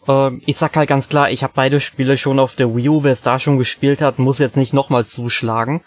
[0.07, 3.03] Ähm, ich sag halt ganz klar, ich habe beide Spiele schon auf der Wii U.
[3.03, 5.81] Wer es da schon gespielt hat, muss jetzt nicht nochmal zuschlagen.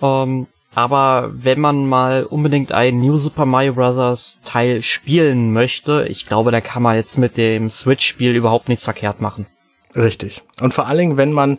[0.00, 4.40] Ähm, aber wenn man mal unbedingt ein New Super Mario Bros.
[4.44, 9.20] Teil spielen möchte, ich glaube, da kann man jetzt mit dem Switch-Spiel überhaupt nichts verkehrt
[9.20, 9.46] machen.
[9.96, 10.42] Richtig.
[10.60, 11.58] Und vor allen Dingen, wenn man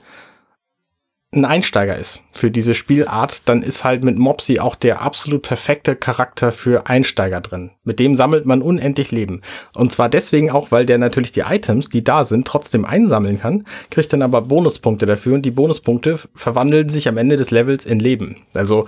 [1.33, 5.95] ein Einsteiger ist für diese Spielart, dann ist halt mit Mopsy auch der absolut perfekte
[5.95, 7.71] Charakter für Einsteiger drin.
[7.85, 9.41] Mit dem sammelt man unendlich Leben.
[9.73, 13.65] Und zwar deswegen auch, weil der natürlich die Items, die da sind, trotzdem einsammeln kann,
[13.89, 18.01] kriegt dann aber Bonuspunkte dafür und die Bonuspunkte verwandeln sich am Ende des Levels in
[18.01, 18.35] Leben.
[18.53, 18.87] Also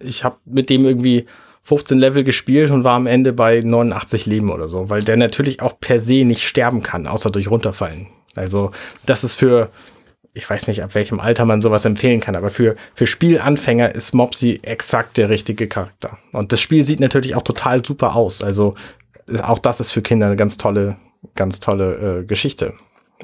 [0.00, 1.26] ich habe mit dem irgendwie
[1.62, 5.62] 15 Level gespielt und war am Ende bei 89 Leben oder so, weil der natürlich
[5.62, 8.08] auch per se nicht sterben kann, außer durch runterfallen.
[8.34, 8.72] Also
[9.06, 9.70] das ist für
[10.34, 14.14] ich weiß nicht, ab welchem Alter man sowas empfehlen kann, aber für, für Spielanfänger ist
[14.14, 16.18] Mopsy exakt der richtige Charakter.
[16.32, 18.42] Und das Spiel sieht natürlich auch total super aus.
[18.42, 18.74] Also
[19.42, 20.96] auch das ist für Kinder eine ganz tolle,
[21.36, 22.74] ganz tolle äh, Geschichte.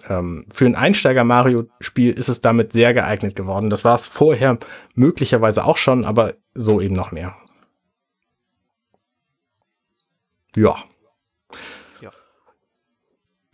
[0.08, 3.70] Ähm, für ein Einsteiger-Mario-Spiel ist es damit sehr geeignet geworden.
[3.70, 4.58] Das war es vorher
[4.94, 7.34] möglicherweise auch schon, aber so eben noch mehr.
[10.54, 10.76] Ja.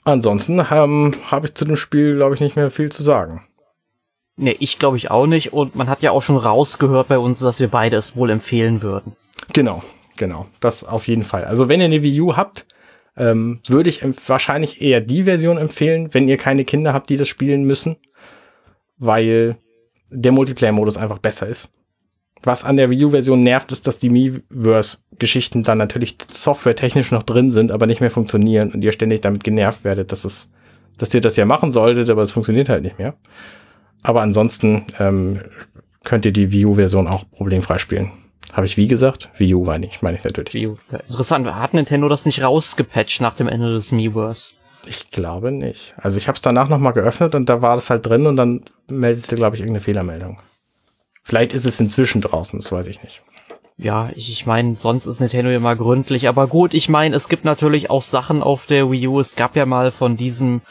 [0.04, 3.45] Ansonsten ähm, habe ich zu dem Spiel, glaube ich, nicht mehr viel zu sagen.
[4.36, 5.52] Nee, ich glaube ich auch nicht.
[5.52, 8.82] Und man hat ja auch schon rausgehört bei uns, dass wir beide es wohl empfehlen
[8.82, 9.16] würden.
[9.52, 9.82] Genau,
[10.16, 10.46] genau.
[10.60, 11.44] Das auf jeden Fall.
[11.44, 12.66] Also wenn ihr eine Wii U habt,
[13.16, 17.28] ähm, würde ich wahrscheinlich eher die Version empfehlen, wenn ihr keine Kinder habt, die das
[17.28, 17.96] spielen müssen.
[18.98, 19.56] Weil
[20.10, 21.68] der Multiplayer-Modus einfach besser ist.
[22.42, 27.50] Was an der Wii U-Version nervt, ist, dass die Miiverse-Geschichten dann natürlich softwaretechnisch noch drin
[27.50, 30.48] sind, aber nicht mehr funktionieren und ihr ständig damit genervt werdet, dass es,
[30.98, 33.16] dass ihr das ja machen solltet, aber es funktioniert halt nicht mehr.
[34.06, 35.40] Aber ansonsten ähm,
[36.04, 38.12] könnt ihr die Wii U-Version auch problemfrei spielen.
[38.52, 39.30] Habe ich wie gesagt?
[39.36, 40.54] Wii U meine ich, meine ich natürlich.
[40.54, 40.78] Wii U.
[40.92, 44.54] Ja, interessant, hat Nintendo das nicht rausgepatcht nach dem Ende des Miiverse?
[44.86, 45.96] Ich glaube nicht.
[45.96, 48.62] Also ich habe es danach nochmal geöffnet und da war das halt drin und dann
[48.88, 50.38] meldete, glaube ich, irgendeine Fehlermeldung.
[51.24, 53.22] Vielleicht ist es inzwischen draußen, das weiß ich nicht.
[53.76, 57.28] Ja, ich, ich meine, sonst ist Nintendo ja mal gründlich, aber gut, ich meine, es
[57.28, 59.18] gibt natürlich auch Sachen auf der Wii U.
[59.18, 60.62] Es gab ja mal von diesem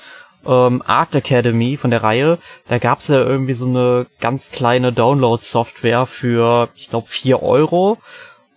[0.45, 6.05] ähm, Art Academy von der Reihe, da gab's ja irgendwie so eine ganz kleine Download-Software
[6.05, 7.97] für, ich glaube, vier Euro.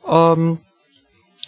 [0.09, 0.59] Ähm,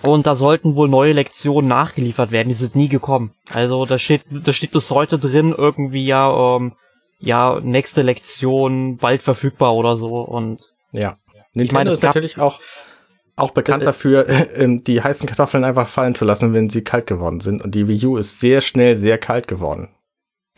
[0.03, 3.33] und da sollten wohl neue Lektionen nachgeliefert werden, die sind nie gekommen.
[3.53, 6.72] Also da steht, da steht bis heute drin irgendwie ja, ähm,
[7.18, 10.14] ja, nächste Lektion bald verfügbar oder so.
[10.14, 10.61] Und
[10.92, 11.12] ja.
[11.53, 12.61] Nintendo ich meine, ist natürlich auch,
[13.37, 17.07] auch bekannt äh, dafür, äh, die heißen Kartoffeln einfach fallen zu lassen, wenn sie kalt
[17.07, 17.62] geworden sind.
[17.62, 19.90] Und die Wii U ist sehr schnell sehr kalt geworden.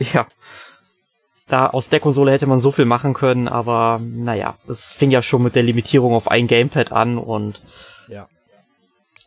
[0.13, 0.27] Ja.
[1.47, 5.21] da aus der Konsole hätte man so viel machen können, aber naja, das fing ja
[5.21, 7.61] schon mit der Limitierung auf ein Gamepad an und
[8.07, 8.27] ja.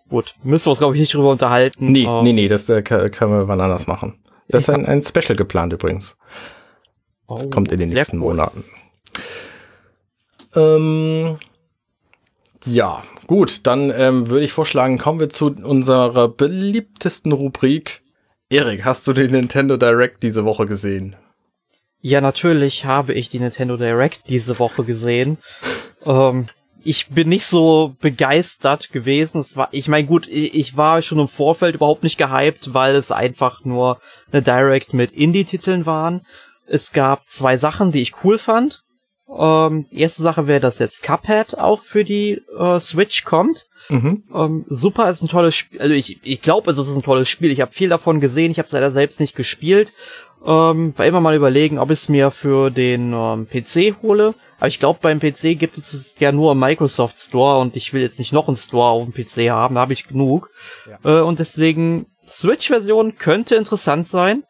[0.08, 1.90] Gut, müssen wir uns, glaube ich, nicht drüber unterhalten.
[1.90, 4.18] Nee, uh, nee, nee, das äh, können wir wann anders machen.
[4.48, 6.16] Das ist ein, ein Special geplant übrigens.
[7.28, 8.34] Das oh, kommt in den nächsten cool.
[8.34, 8.64] Monaten.
[10.54, 11.38] Ähm,
[12.64, 18.02] ja, gut, dann ähm, würde ich vorschlagen, kommen wir zu unserer beliebtesten Rubrik.
[18.48, 21.16] Erik, hast du den Nintendo Direct diese Woche gesehen?
[22.00, 25.38] Ja, natürlich habe ich die Nintendo Direct diese Woche gesehen.
[26.04, 26.46] ähm,
[26.84, 29.40] ich bin nicht so begeistert gewesen.
[29.40, 33.10] Es war, ich meine, gut, ich war schon im Vorfeld überhaupt nicht gehypt, weil es
[33.10, 33.98] einfach nur
[34.30, 36.24] eine Direct mit Indie-Titeln waren.
[36.68, 38.84] Es gab zwei Sachen, die ich cool fand.
[39.28, 43.66] Ähm, die erste Sache wäre, dass jetzt Cuphead auch für die äh, Switch kommt.
[43.88, 44.24] Mhm.
[44.32, 45.80] Ähm, super ist ein tolles Spiel.
[45.80, 47.50] Also ich, ich glaube, es ist ein tolles Spiel.
[47.50, 48.50] Ich habe viel davon gesehen.
[48.50, 49.92] Ich habe es leider selbst nicht gespielt.
[50.44, 54.34] Ähm, war immer mal überlegen, ob ich es mir für den ähm, PC hole.
[54.58, 57.92] Aber ich glaube, beim PC gibt es es ja nur im Microsoft Store und ich
[57.92, 60.50] will jetzt nicht noch einen Store auf dem PC haben, da habe ich genug.
[60.88, 61.18] Ja.
[61.18, 64.44] Äh, und deswegen Switch-Version könnte interessant sein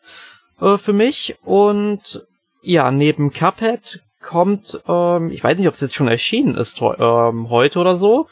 [0.61, 1.37] äh, für mich.
[1.45, 2.27] Und
[2.61, 7.49] ja, neben Cuphead kommt, ähm, ich weiß nicht, ob es jetzt schon erschienen ist ähm,
[7.49, 8.27] heute oder so,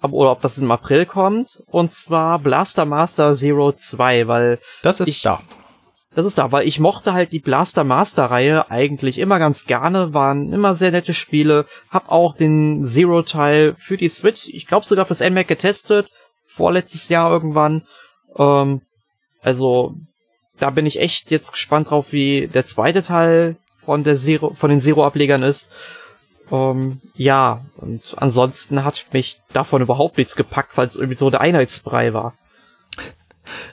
[0.00, 1.62] aber, oder ob das im April kommt.
[1.66, 5.40] Und zwar Blaster Master Zero 2, weil das ist ich, da
[6.14, 10.12] das ist da, weil ich mochte halt die Blaster Master Reihe eigentlich immer ganz gerne,
[10.12, 14.86] waren immer sehr nette Spiele, hab auch den Zero Teil für die Switch, ich glaube
[14.86, 16.08] sogar fürs NMAC getestet,
[16.44, 17.86] vorletztes Jahr irgendwann.
[18.36, 18.82] Ähm,
[19.40, 19.94] also
[20.58, 23.56] da bin ich echt jetzt gespannt drauf, wie der zweite Teil
[23.90, 25.68] von der Zero, von den Zero Ablegern ist.
[26.52, 31.40] Ähm, ja, und ansonsten hat mich davon überhaupt nichts gepackt, weil es irgendwie so der
[31.40, 32.34] Einheitsbrei war.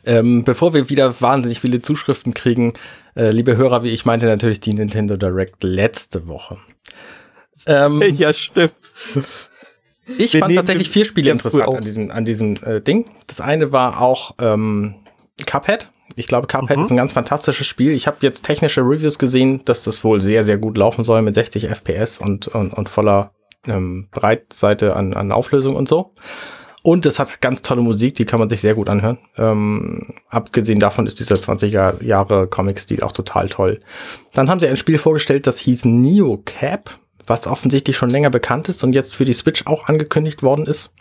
[0.03, 2.73] Ähm, bevor wir wieder wahnsinnig viele Zuschriften kriegen,
[3.15, 6.58] äh, liebe Hörer, wie ich meinte natürlich die Nintendo Direct letzte Woche.
[7.67, 8.73] Ähm, ja, stimmt.
[10.17, 13.06] Ich wir fand tatsächlich vier Spiele interessant an diesem, an diesem äh, Ding.
[13.27, 14.95] Das eine war auch ähm,
[15.45, 15.91] Cuphead.
[16.15, 16.84] Ich glaube, Cuphead mhm.
[16.84, 17.91] ist ein ganz fantastisches Spiel.
[17.91, 21.36] Ich habe jetzt technische Reviews gesehen, dass das wohl sehr, sehr gut laufen soll mit
[21.36, 23.32] 60 FPS und, und, und voller
[23.67, 26.13] ähm, Breitseite an, an Auflösung und so.
[26.84, 29.17] Und es hat ganz tolle Musik, die kann man sich sehr gut anhören.
[29.38, 33.80] Ähm, abgesehen davon ist dieser 20er Jahre Comic-Stil auch total toll.
[34.34, 38.70] Dann haben sie ein Spiel vorgestellt, das hieß Neo Cap, was offensichtlich schon länger bekannt
[38.70, 40.93] ist und jetzt für die Switch auch angekündigt worden ist.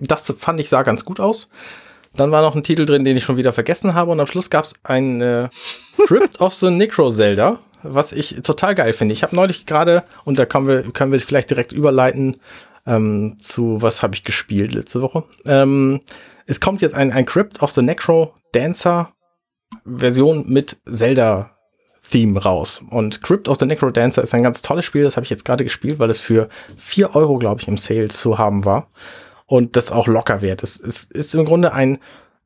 [0.00, 1.48] Das fand ich sah ganz gut aus.
[2.14, 4.10] Dann war noch ein Titel drin, den ich schon wieder vergessen habe.
[4.10, 5.48] Und am Schluss gab es ein äh,
[6.06, 9.12] Crypt of the Necro Zelda, was ich total geil finde.
[9.12, 12.36] Ich habe neulich gerade, und da können wir, können wir vielleicht direkt überleiten,
[12.86, 15.24] ähm, zu was habe ich gespielt letzte Woche.
[15.46, 16.00] Ähm,
[16.46, 19.12] es kommt jetzt ein, ein Crypt of the Necro Dancer
[19.84, 21.50] Version mit Zelda
[22.10, 22.82] Theme raus.
[22.90, 25.44] Und Crypt of the Necro Dancer ist ein ganz tolles Spiel, das habe ich jetzt
[25.44, 28.88] gerade gespielt, weil es für vier Euro, glaube ich, im Sale zu haben war.
[29.48, 30.62] Und das auch locker wert.
[30.62, 31.98] Es ist, ist im Grunde ein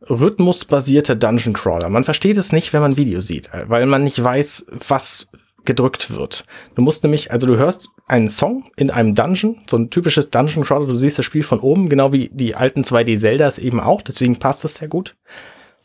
[0.09, 1.88] rhythmusbasierter Dungeon Crawler.
[1.88, 5.29] Man versteht es nicht, wenn man Video sieht, weil man nicht weiß, was
[5.65, 6.45] gedrückt wird.
[6.75, 10.65] Du musst nämlich, also du hörst einen Song in einem Dungeon, so ein typisches Dungeon
[10.65, 14.03] Crawler, du siehst das Spiel von oben, genau wie die alten 2D Zeldas eben auch,
[14.03, 15.17] deswegen passt das sehr gut.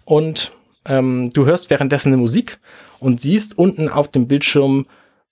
[0.05, 0.51] Und
[0.87, 2.59] ähm, du hörst währenddessen eine Musik
[2.99, 4.87] und siehst unten auf dem Bildschirm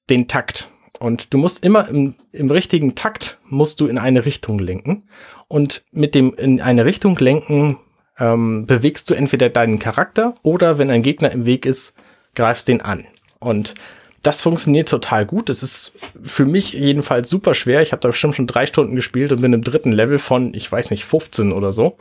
[0.10, 0.70] den Takt.
[1.00, 5.04] Und du musst immer im, im richtigen Takt musst du in eine Richtung lenken.
[5.48, 7.78] Und mit dem in eine Richtung lenken
[8.18, 11.94] ähm, bewegst du entweder deinen Charakter oder wenn ein Gegner im Weg ist,
[12.34, 13.06] greifst den an.
[13.40, 13.76] Und
[14.22, 15.50] das funktioniert total gut.
[15.50, 17.82] Das ist für mich jedenfalls super schwer.
[17.82, 20.72] Ich habe da bestimmt schon drei Stunden gespielt und bin im dritten Level von, ich
[20.72, 21.98] weiß nicht, 15 oder so.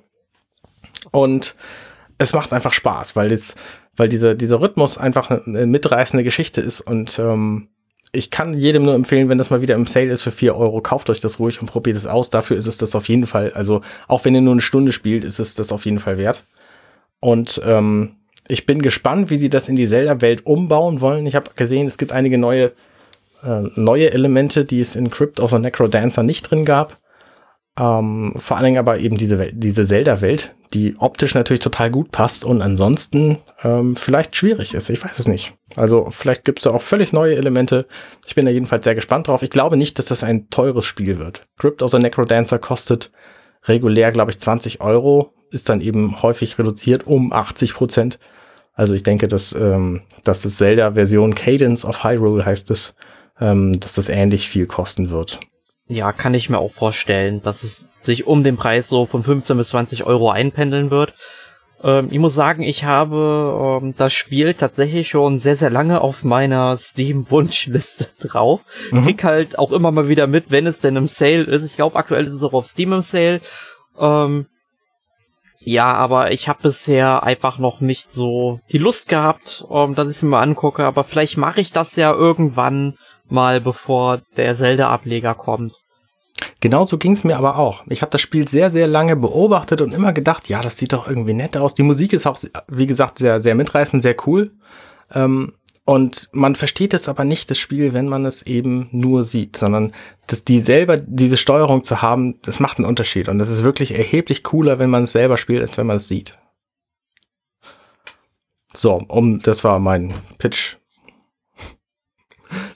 [1.11, 1.55] Und
[2.17, 3.57] es macht einfach Spaß, weil das,
[3.95, 7.69] weil dieser, dieser Rhythmus einfach eine mitreißende Geschichte ist und ähm,
[8.15, 10.81] ich kann jedem nur empfehlen, wenn das mal wieder im Sale ist für vier Euro,
[10.81, 12.31] kauft euch das ruhig und probiert es aus.
[12.31, 13.53] Dafür ist es das auf jeden Fall.
[13.53, 16.45] Also auch wenn ihr nur eine Stunde spielt, ist es das auf jeden Fall wert.
[17.21, 18.17] Und ähm,
[18.49, 21.27] ich bin gespannt, wie sie das in die Zelda-Welt umbauen wollen.
[21.27, 22.73] Ich habe gesehen, es gibt einige neue,
[23.43, 26.99] äh, neue Elemente, die es in Crypt of the Necro Dancer nicht drin gab.
[27.79, 32.11] Ähm, vor allen Dingen aber eben diese, Welt, diese Zelda-Welt, die optisch natürlich total gut
[32.11, 34.91] passt und ansonsten ähm, vielleicht schwierig ist.
[34.91, 35.55] Ich weiß es nicht.
[35.77, 37.87] Also vielleicht gibt es da auch völlig neue Elemente.
[38.27, 39.43] Ich bin da jedenfalls sehr gespannt drauf.
[39.43, 41.47] Ich glaube nicht, dass das ein teures Spiel wird.
[41.59, 43.11] Crypt of the Necro Dancer kostet
[43.65, 48.19] regulär, glaube ich, 20 Euro, ist dann eben häufig reduziert um 80 Prozent.
[48.75, 52.97] Also ich denke, dass, ähm, dass das Zelda-Version Cadence of Hyrule heißt es,
[53.41, 55.41] ähm, dass das ähnlich viel kosten wird.
[55.87, 59.57] Ja, kann ich mir auch vorstellen, dass es sich um den Preis so von 15
[59.57, 61.13] bis 20 Euro einpendeln wird.
[61.83, 66.25] Ähm, ich muss sagen, ich habe ähm, das Spiel tatsächlich schon sehr, sehr lange auf
[66.25, 68.63] meiner Steam-Wunschliste drauf.
[68.91, 69.05] Mhm.
[69.05, 71.67] Krieg halt auch immer mal wieder mit, wenn es denn im Sale ist.
[71.67, 73.43] Ich glaube, aktuell ist es auch auf Steam im Sale.
[73.99, 74.47] Ähm,
[75.61, 80.17] ja, aber ich habe bisher einfach noch nicht so die Lust gehabt, um, dass ich
[80.17, 80.85] es mir mal angucke.
[80.85, 82.95] Aber vielleicht mache ich das ja irgendwann
[83.29, 85.75] mal, bevor der Zelda-Ableger kommt.
[86.61, 87.85] Genauso ging es mir aber auch.
[87.89, 91.07] Ich habe das Spiel sehr, sehr lange beobachtet und immer gedacht, ja, das sieht doch
[91.07, 91.75] irgendwie nett aus.
[91.75, 94.53] Die Musik ist auch, wie gesagt, sehr, sehr mitreißend, sehr cool.
[95.13, 95.53] Ähm,
[95.85, 99.93] und man versteht es aber nicht, das Spiel, wenn man es eben nur sieht, sondern
[100.27, 103.29] dass die selber diese Steuerung zu haben, das macht einen Unterschied.
[103.29, 106.09] Und das ist wirklich erheblich cooler, wenn man es selber spielt, als wenn man es
[106.09, 106.39] sieht.
[108.73, 110.77] So, um, das war mein Pitch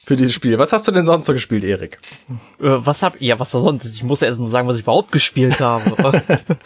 [0.09, 0.59] für dieses Spiel.
[0.59, 1.99] Was hast du denn sonst so gespielt, Erik?
[2.61, 3.85] Äh, was hab ja was sonst?
[3.85, 6.23] Ich muss ja erst mal sagen, was ich überhaupt gespielt habe.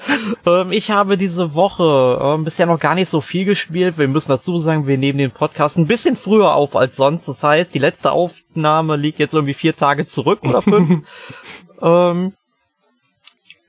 [0.47, 3.99] ähm, ich habe diese Woche ähm, bisher noch gar nicht so viel gespielt.
[3.99, 7.26] Wir müssen dazu sagen, wir nehmen den Podcast ein bisschen früher auf als sonst.
[7.26, 11.09] Das heißt, die letzte Aufnahme liegt jetzt irgendwie vier Tage zurück oder fünf.
[11.82, 12.34] ähm,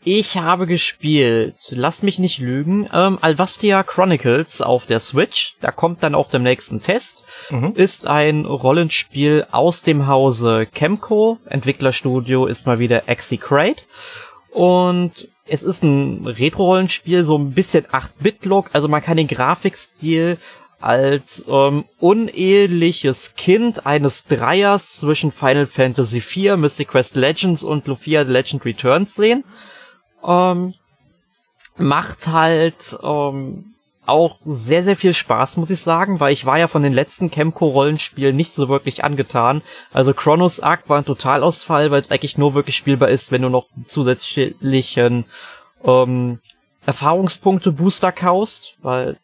[0.05, 5.55] ich habe gespielt, lass mich nicht lügen, ähm, Alvastia Chronicles auf der Switch.
[5.61, 7.23] Da kommt dann auch der nächsten Test.
[7.49, 7.73] Mhm.
[7.75, 11.37] Ist ein Rollenspiel aus dem Hause Chemco.
[11.45, 13.83] Entwicklerstudio ist mal wieder Execrate.
[14.51, 18.69] Und es ist ein Retro-Rollenspiel, so ein bisschen 8-Bit-Look.
[18.73, 20.37] Also man kann den Grafikstil
[20.79, 28.25] als ähm, uneheliches Kind eines Dreiers zwischen Final Fantasy IV, Mystic Quest Legends und Lufia
[28.25, 29.45] The Legend Returns sehen
[30.25, 30.73] ähm,
[31.77, 33.73] macht halt ähm,
[34.05, 37.31] auch sehr, sehr viel Spaß, muss ich sagen, weil ich war ja von den letzten
[37.31, 39.61] Chemco-Rollenspielen nicht so wirklich angetan.
[39.91, 43.49] Also Chronos Arc war ein Totalausfall, weil es eigentlich nur wirklich spielbar ist, wenn du
[43.49, 45.25] noch zusätzlichen
[45.85, 46.39] ähm,
[46.85, 49.17] Erfahrungspunkte Booster kaust, weil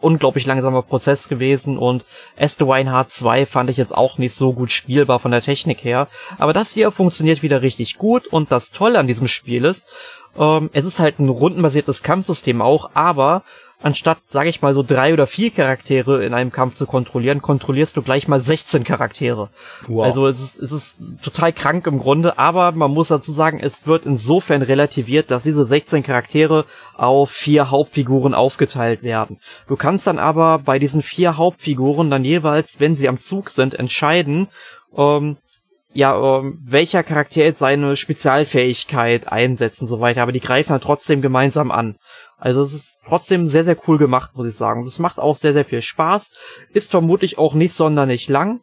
[0.00, 2.04] unglaublich langsamer Prozess gewesen und
[2.36, 6.08] Estewine Hard 2 fand ich jetzt auch nicht so gut spielbar von der Technik her.
[6.38, 9.86] Aber das hier funktioniert wieder richtig gut und das Tolle an diesem Spiel ist,
[10.38, 13.42] ähm, es ist halt ein rundenbasiertes Kampfsystem auch, aber
[13.80, 17.96] anstatt, sage ich mal, so drei oder vier Charaktere in einem Kampf zu kontrollieren, kontrollierst
[17.96, 19.50] du gleich mal 16 Charaktere.
[19.86, 20.04] Wow.
[20.04, 23.86] Also es ist, es ist total krank im Grunde, aber man muss dazu sagen, es
[23.86, 26.64] wird insofern relativiert, dass diese 16 Charaktere
[26.96, 29.38] auf vier Hauptfiguren aufgeteilt werden.
[29.68, 33.74] Du kannst dann aber bei diesen vier Hauptfiguren dann jeweils, wenn sie am Zug sind,
[33.74, 34.48] entscheiden,
[34.96, 35.36] ähm,
[35.94, 40.82] ja, ähm, welcher Charakter jetzt seine Spezialfähigkeit einsetzt und so weiter, aber die greifen halt
[40.82, 41.96] trotzdem gemeinsam an.
[42.38, 44.84] Also es ist trotzdem sehr, sehr cool gemacht, muss ich sagen.
[44.84, 46.34] Das macht auch sehr, sehr viel Spaß.
[46.72, 48.60] Ist vermutlich auch nicht sonderlich lang.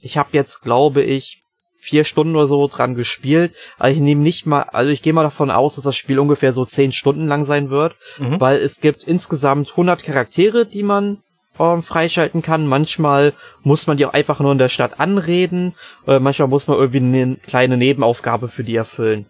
[0.00, 1.42] Ich habe jetzt, glaube ich,
[1.78, 3.54] vier Stunden oder so dran gespielt.
[3.78, 6.52] Also ich nehme nicht mal, also ich gehe mal davon aus, dass das Spiel ungefähr
[6.52, 8.40] so zehn Stunden lang sein wird, mhm.
[8.40, 11.22] weil es gibt insgesamt 100 Charaktere, die man
[11.58, 12.66] ähm, freischalten kann.
[12.66, 15.74] Manchmal muss man die auch einfach nur in der Stadt anreden.
[16.06, 19.26] Äh, manchmal muss man irgendwie eine kleine Nebenaufgabe für die erfüllen.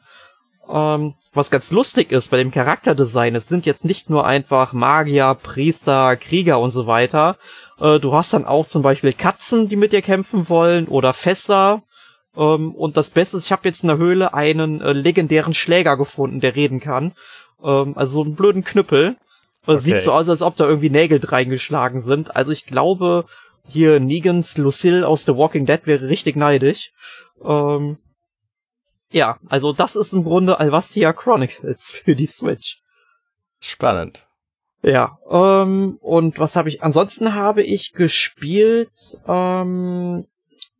[0.68, 5.36] Ähm, was ganz lustig ist bei dem Charakterdesign, es sind jetzt nicht nur einfach Magier,
[5.40, 7.36] Priester, Krieger und so weiter.
[7.80, 11.82] Äh, du hast dann auch zum Beispiel Katzen, die mit dir kämpfen wollen oder Fässer.
[12.36, 15.96] Ähm, und das Beste ist, ich habe jetzt in der Höhle einen äh, legendären Schläger
[15.96, 17.12] gefunden, der reden kann.
[17.62, 19.16] Ähm, also so einen blöden Knüppel.
[19.66, 19.78] Okay.
[19.78, 22.36] Sieht so aus, als ob da irgendwie Nägel reingeschlagen sind.
[22.36, 23.26] Also ich glaube,
[23.68, 26.92] hier Negans Lucille aus The Walking Dead wäre richtig neidisch.
[27.44, 27.98] Ähm,
[29.10, 32.82] ja, also das ist im Grunde Alvastia Chronicles für die Switch.
[33.60, 34.26] Spannend.
[34.82, 36.82] Ja, ähm, und was habe ich?
[36.82, 40.26] Ansonsten habe ich gespielt, ähm,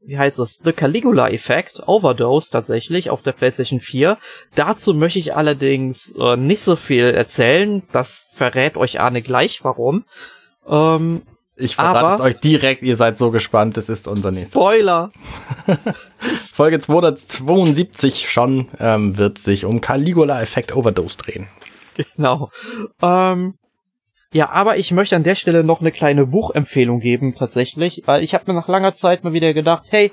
[0.01, 4.17] wie heißt es, The Caligula Effect, Overdose tatsächlich auf der PlayStation 4.
[4.55, 7.83] Dazu möchte ich allerdings äh, nicht so viel erzählen.
[7.91, 10.05] Das verrät euch Arne gleich, warum.
[10.67, 11.23] Ähm,
[11.59, 14.61] ich verrate es euch direkt, ihr seid so gespannt, es ist unser nächster.
[14.61, 15.11] Spoiler!
[16.55, 21.49] Folge 272 schon ähm, wird sich um Caligula Effect Overdose drehen.
[22.17, 22.51] Genau.
[23.03, 23.55] Ähm,
[24.33, 28.35] ja, aber ich möchte an der Stelle noch eine kleine Buchempfehlung geben, tatsächlich, weil ich
[28.35, 30.13] habe mir nach langer Zeit mal wieder gedacht, hey,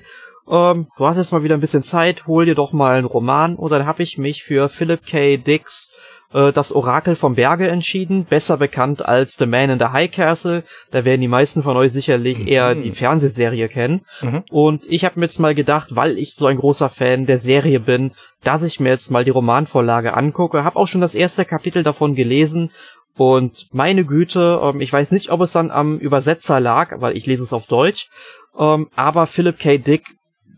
[0.50, 3.56] ähm, du hast jetzt mal wieder ein bisschen Zeit, hol dir doch mal einen Roman.
[3.56, 5.38] Und dann habe ich mich für Philip K.
[5.38, 5.94] Dicks
[6.34, 10.64] äh, Das Orakel vom Berge entschieden, besser bekannt als The Man in the High Castle.
[10.92, 12.48] Da werden die meisten von euch sicherlich mhm.
[12.48, 14.06] eher die Fernsehserie kennen.
[14.22, 14.44] Mhm.
[14.50, 17.80] Und ich habe mir jetzt mal gedacht, weil ich so ein großer Fan der Serie
[17.80, 18.12] bin,
[18.44, 20.64] dass ich mir jetzt mal die Romanvorlage angucke.
[20.64, 22.72] Hab auch schon das erste Kapitel davon gelesen
[23.18, 27.26] und meine Güte, ähm, ich weiß nicht, ob es dann am Übersetzer lag, weil ich
[27.26, 28.10] lese es auf Deutsch,
[28.58, 29.78] ähm, aber Philip K.
[29.78, 30.04] Dick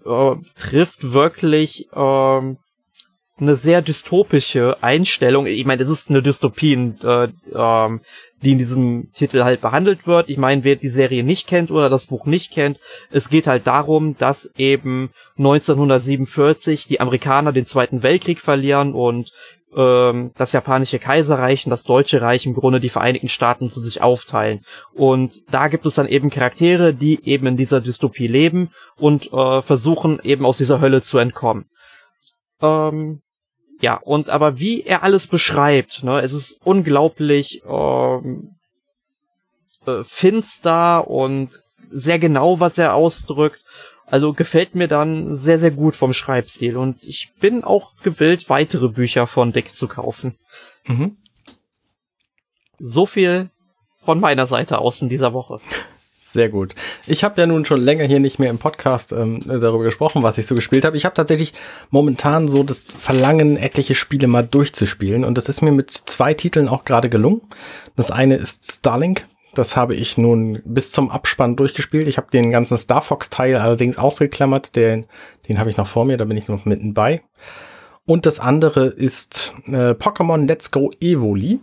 [0.05, 2.57] äh, trifft wirklich ähm,
[3.39, 5.45] eine sehr dystopische Einstellung.
[5.45, 8.01] Ich meine, es ist eine Dystopie, äh, ähm,
[8.43, 10.29] die in diesem Titel halt behandelt wird.
[10.29, 12.79] Ich meine, wer die Serie nicht kennt oder das Buch nicht kennt,
[13.11, 19.31] es geht halt darum, dass eben 1947 die Amerikaner den Zweiten Weltkrieg verlieren und
[19.75, 24.01] ähm, das japanische Kaiserreich und das deutsche Reich im Grunde die Vereinigten Staaten zu sich
[24.01, 24.61] aufteilen.
[24.93, 29.61] Und da gibt es dann eben Charaktere, die eben in dieser Dystopie leben und äh,
[29.61, 31.65] versuchen eben aus dieser Hölle zu entkommen.
[32.61, 33.21] Ähm,
[33.79, 38.55] ja, und aber wie er alles beschreibt, ne, es ist unglaublich ähm,
[39.85, 43.61] äh, finster und sehr genau, was er ausdrückt.
[44.09, 48.87] Also gefällt mir dann sehr, sehr gut vom Schreibstil und ich bin auch gewillt, weitere
[48.87, 50.37] Bücher von Dick zu kaufen.
[50.85, 51.17] Mhm.
[52.79, 53.49] So viel
[53.97, 55.59] von meiner Seite aus in dieser Woche.
[56.29, 56.75] Sehr gut.
[57.05, 60.37] Ich habe ja nun schon länger hier nicht mehr im Podcast ähm, darüber gesprochen, was
[60.37, 60.97] ich so gespielt habe.
[60.97, 61.53] Ich habe tatsächlich
[61.89, 65.23] momentan so das Verlangen, etliche Spiele mal durchzuspielen.
[65.23, 67.43] Und das ist mir mit zwei Titeln auch gerade gelungen.
[67.95, 69.25] Das eine ist Starlink.
[69.53, 72.09] Das habe ich nun bis zum Abspann durchgespielt.
[72.09, 74.75] Ich habe den ganzen Star Fox-Teil allerdings ausgeklammert.
[74.75, 75.05] Den,
[75.47, 77.21] den habe ich noch vor mir, da bin ich noch mitten bei.
[78.05, 81.61] Und das andere ist äh, Pokémon Let's Go Evoli,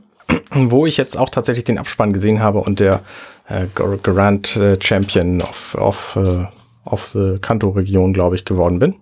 [0.55, 3.03] wo ich jetzt auch tatsächlich den Abspann gesehen habe und der
[3.49, 6.47] äh, Grand äh, Champion of, of, äh,
[6.85, 8.97] of the Kanto-Region, glaube ich, geworden bin.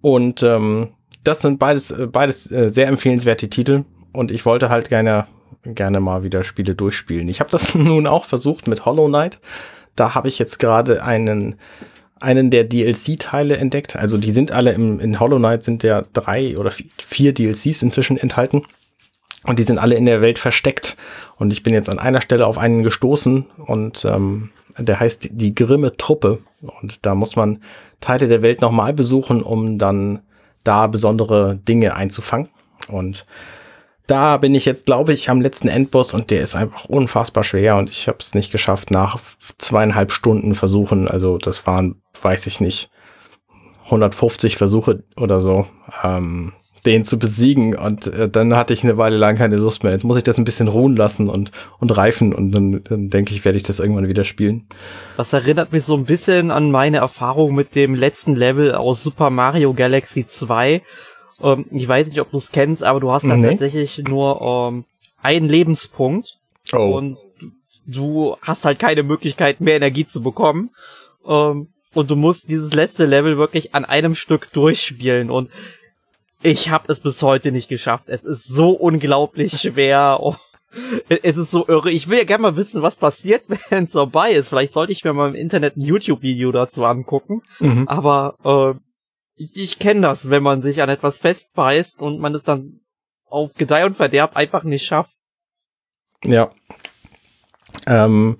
[0.00, 0.88] Und ähm,
[1.24, 3.84] das sind beides, beides sehr empfehlenswerte Titel.
[4.12, 5.26] Und ich wollte halt gerne,
[5.64, 7.28] gerne mal wieder Spiele durchspielen.
[7.28, 9.40] Ich habe das nun auch versucht mit Hollow Knight.
[9.96, 11.56] Da habe ich jetzt gerade einen,
[12.20, 13.96] einen der DLC-Teile entdeckt.
[13.96, 18.16] Also die sind alle im, in Hollow Knight sind ja drei oder vier DLCs inzwischen
[18.16, 18.62] enthalten.
[19.44, 20.96] Und die sind alle in der Welt versteckt.
[21.38, 25.54] Und ich bin jetzt an einer Stelle auf einen gestoßen und ähm, der heißt die
[25.54, 26.38] Grimme Truppe.
[26.80, 27.62] Und da muss man
[28.00, 30.20] Teile der Welt nochmal besuchen, um dann
[30.64, 32.48] da besondere Dinge einzufangen.
[32.88, 33.26] Und
[34.06, 37.76] da bin ich jetzt, glaube ich, am letzten Endboss und der ist einfach unfassbar schwer
[37.76, 39.18] und ich habe es nicht geschafft nach
[39.58, 41.08] zweieinhalb Stunden Versuchen.
[41.08, 42.90] Also das waren, weiß ich nicht,
[43.84, 45.66] 150 Versuche oder so.
[46.02, 46.54] Ähm,
[46.88, 47.76] den zu besiegen.
[47.76, 49.92] Und äh, dann hatte ich eine Weile lang keine Lust mehr.
[49.92, 53.34] Jetzt muss ich das ein bisschen ruhen lassen und, und reifen und dann, dann denke
[53.34, 54.66] ich, werde ich das irgendwann wieder spielen.
[55.18, 59.28] Das erinnert mich so ein bisschen an meine Erfahrung mit dem letzten Level aus Super
[59.28, 60.82] Mario Galaxy 2.
[61.42, 63.50] Ähm, ich weiß nicht, ob du es kennst, aber du hast dann nee.
[63.50, 64.84] tatsächlich nur ähm,
[65.20, 66.38] einen Lebenspunkt.
[66.72, 66.96] Oh.
[66.96, 67.18] Und
[67.86, 70.70] du hast halt keine Möglichkeit, mehr Energie zu bekommen.
[71.26, 75.30] Ähm, und du musst dieses letzte Level wirklich an einem Stück durchspielen.
[75.30, 75.50] Und
[76.42, 78.08] ich habe es bis heute nicht geschafft.
[78.08, 80.18] Es ist so unglaublich schwer.
[80.28, 80.34] Oh,
[81.22, 81.90] es ist so irre.
[81.90, 84.50] Ich will ja gerne mal wissen, was passiert, wenn es vorbei ist.
[84.50, 87.40] Vielleicht sollte ich mir mal im Internet ein YouTube-Video dazu angucken.
[87.58, 87.88] Mhm.
[87.88, 88.78] Aber äh,
[89.36, 92.80] ich, ich kenne das, wenn man sich an etwas festbeißt und man es dann
[93.24, 95.16] auf Gedeih und Verderb einfach nicht schafft.
[96.24, 96.50] Ja.
[97.86, 98.36] Ähm,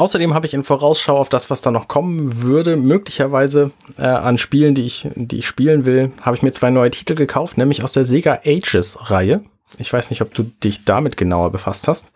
[0.00, 4.38] Außerdem habe ich in Vorausschau auf das, was da noch kommen würde, möglicherweise äh, an
[4.38, 7.84] Spielen, die ich, die ich spielen will, habe ich mir zwei neue Titel gekauft, nämlich
[7.84, 9.42] aus der Sega Ages-Reihe.
[9.76, 12.12] Ich weiß nicht, ob du dich damit genauer befasst hast.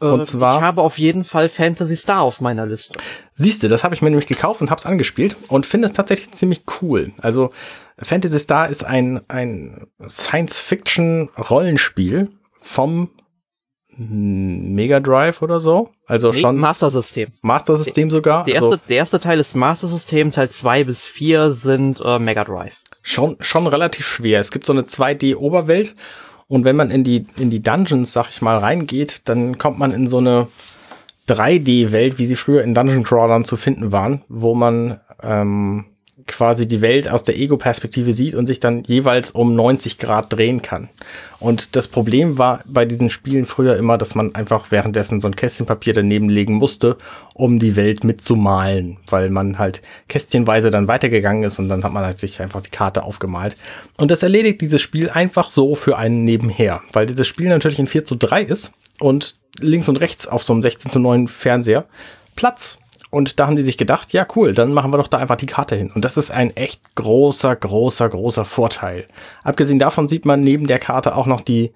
[0.00, 2.98] Äh, und zwar, ich habe auf jeden Fall Fantasy Star auf meiner Liste.
[3.34, 5.92] Siehst du, das habe ich mir nämlich gekauft und habe es angespielt und finde es
[5.92, 7.10] tatsächlich ziemlich cool.
[7.20, 7.50] Also
[7.98, 12.28] Fantasy Star ist ein, ein Science-Fiction-Rollenspiel
[12.60, 13.10] vom
[13.96, 15.90] Mega Drive oder so.
[16.06, 16.56] Also nee, schon.
[16.56, 17.32] Master System.
[17.42, 18.44] Master System sogar.
[18.44, 22.18] Der erste, also, der erste Teil ist Master System, Teil 2 bis 4 sind äh,
[22.18, 22.80] Mega Drive.
[23.02, 24.40] Schon, schon relativ schwer.
[24.40, 25.94] Es gibt so eine 2D-Oberwelt
[26.48, 29.92] und wenn man in die, in die Dungeons, sag ich mal, reingeht, dann kommt man
[29.92, 30.48] in so eine
[31.28, 35.86] 3D-Welt, wie sie früher in Dungeon Crawlern zu finden waren, wo man ähm,
[36.26, 40.62] quasi die Welt aus der Ego-Perspektive sieht und sich dann jeweils um 90 Grad drehen
[40.62, 40.88] kann.
[41.38, 45.36] Und das Problem war bei diesen Spielen früher immer, dass man einfach währenddessen so ein
[45.36, 46.96] Kästchen Papier daneben legen musste,
[47.34, 52.04] um die Welt mitzumalen, weil man halt kästchenweise dann weitergegangen ist und dann hat man
[52.04, 53.56] halt sich einfach die Karte aufgemalt.
[53.98, 57.86] Und das erledigt dieses Spiel einfach so für einen nebenher, weil dieses Spiel natürlich in
[57.86, 61.84] 4 zu 3 ist und links und rechts auf so einem 16 zu 9 Fernseher
[62.36, 62.78] Platz
[63.14, 65.46] und da haben die sich gedacht, ja cool, dann machen wir doch da einfach die
[65.46, 65.92] Karte hin.
[65.94, 69.06] Und das ist ein echt großer, großer, großer Vorteil.
[69.44, 71.72] Abgesehen davon sieht man neben der Karte auch noch die,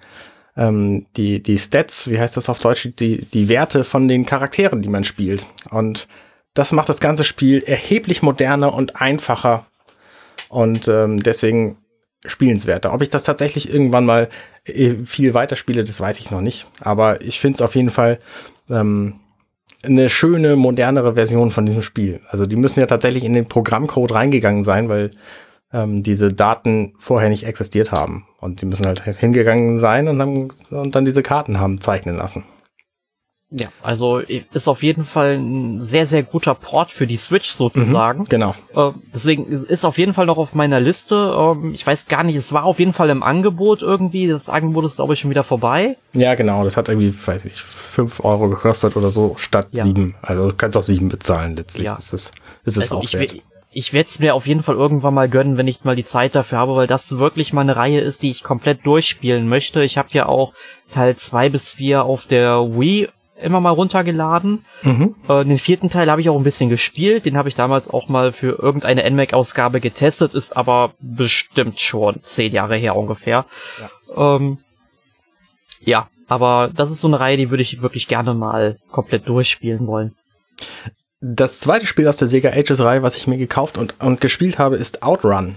[0.56, 4.82] ähm, die, die Stats, wie heißt das auf Deutsch, die, die Werte von den Charakteren,
[4.82, 5.46] die man spielt.
[5.70, 6.08] Und
[6.54, 9.64] das macht das ganze Spiel erheblich moderner und einfacher
[10.48, 11.76] und ähm, deswegen
[12.26, 12.92] spielenswerter.
[12.92, 14.28] Ob ich das tatsächlich irgendwann mal
[14.64, 16.68] äh, viel weiterspiele, das weiß ich noch nicht.
[16.80, 18.18] Aber ich finde es auf jeden Fall
[18.68, 19.20] ähm,
[19.84, 22.20] eine schöne, modernere Version von diesem Spiel.
[22.28, 25.10] Also die müssen ja tatsächlich in den Programmcode reingegangen sein, weil
[25.72, 28.26] ähm, diese Daten vorher nicht existiert haben.
[28.40, 32.44] Und die müssen halt hingegangen sein und, haben, und dann diese Karten haben zeichnen lassen.
[33.50, 38.20] Ja, also ist auf jeden Fall ein sehr, sehr guter Port für die Switch sozusagen.
[38.20, 38.54] Mhm, genau.
[38.74, 41.34] Äh, deswegen ist auf jeden Fall noch auf meiner Liste.
[41.34, 44.28] Ähm, ich weiß gar nicht, es war auf jeden Fall im Angebot irgendwie.
[44.28, 45.96] Das Angebot ist, glaube ich, schon wieder vorbei.
[46.12, 46.62] Ja, genau.
[46.64, 49.84] Das hat irgendwie, weiß ich, fünf Euro gekostet oder so statt ja.
[49.84, 50.14] sieben.
[50.20, 51.86] Also du kannst auch sieben bezahlen letztlich.
[51.86, 51.94] Ja.
[51.94, 52.32] Das ist,
[52.66, 53.36] das ist also auch ich, wert.
[53.70, 56.34] Ich werde es mir auf jeden Fall irgendwann mal gönnen, wenn ich mal die Zeit
[56.34, 59.82] dafür habe, weil das wirklich mal eine Reihe ist, die ich komplett durchspielen möchte.
[59.84, 60.52] Ich habe ja auch
[60.90, 63.08] Teil zwei bis vier auf der Wii
[63.40, 64.64] immer mal runtergeladen.
[64.82, 65.14] Mhm.
[65.28, 67.24] Äh, den vierten Teil habe ich auch ein bisschen gespielt.
[67.26, 72.52] Den habe ich damals auch mal für irgendeine NMAC-Ausgabe getestet, ist aber bestimmt schon zehn
[72.52, 73.46] Jahre her ungefähr.
[74.16, 74.36] Ja.
[74.36, 74.58] Ähm,
[75.80, 79.86] ja, aber das ist so eine Reihe, die würde ich wirklich gerne mal komplett durchspielen
[79.86, 80.14] wollen.
[81.20, 84.76] Das zweite Spiel aus der Sega Ages-Reihe, was ich mir gekauft und, und gespielt habe,
[84.76, 85.56] ist Outrun.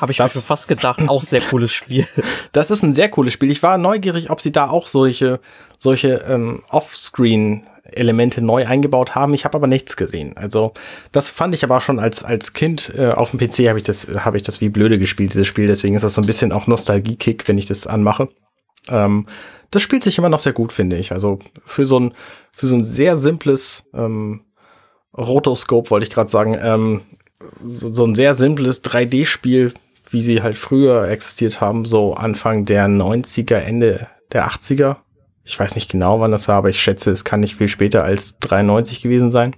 [0.00, 2.06] Habe ich das, mir fast gedacht, auch sehr cooles Spiel.
[2.52, 3.50] Das ist ein sehr cooles Spiel.
[3.50, 5.40] Ich war neugierig, ob sie da auch solche,
[5.78, 9.34] solche ähm, Offscreen Elemente neu eingebaut haben.
[9.34, 10.36] Ich habe aber nichts gesehen.
[10.36, 10.72] Also
[11.12, 14.08] das fand ich aber schon als als Kind äh, auf dem PC habe ich das
[14.24, 15.66] habe ich das wie blöde gespielt dieses Spiel.
[15.66, 18.28] Deswegen ist das so ein bisschen auch Nostalgie-Kick, wenn ich das anmache.
[18.88, 19.26] Ähm,
[19.70, 21.12] das spielt sich immer noch sehr gut, finde ich.
[21.12, 22.14] Also für so ein
[22.52, 24.42] für so ein sehr simples ähm,
[25.16, 26.56] Rotoscope wollte ich gerade sagen.
[26.60, 27.02] Ähm,
[27.62, 29.72] so, so ein sehr simples 3D-Spiel
[30.10, 34.96] wie sie halt früher existiert haben, so Anfang der 90er, Ende der 80er.
[35.44, 38.04] Ich weiß nicht genau, wann das war, aber ich schätze, es kann nicht viel später
[38.04, 39.56] als 93 gewesen sein.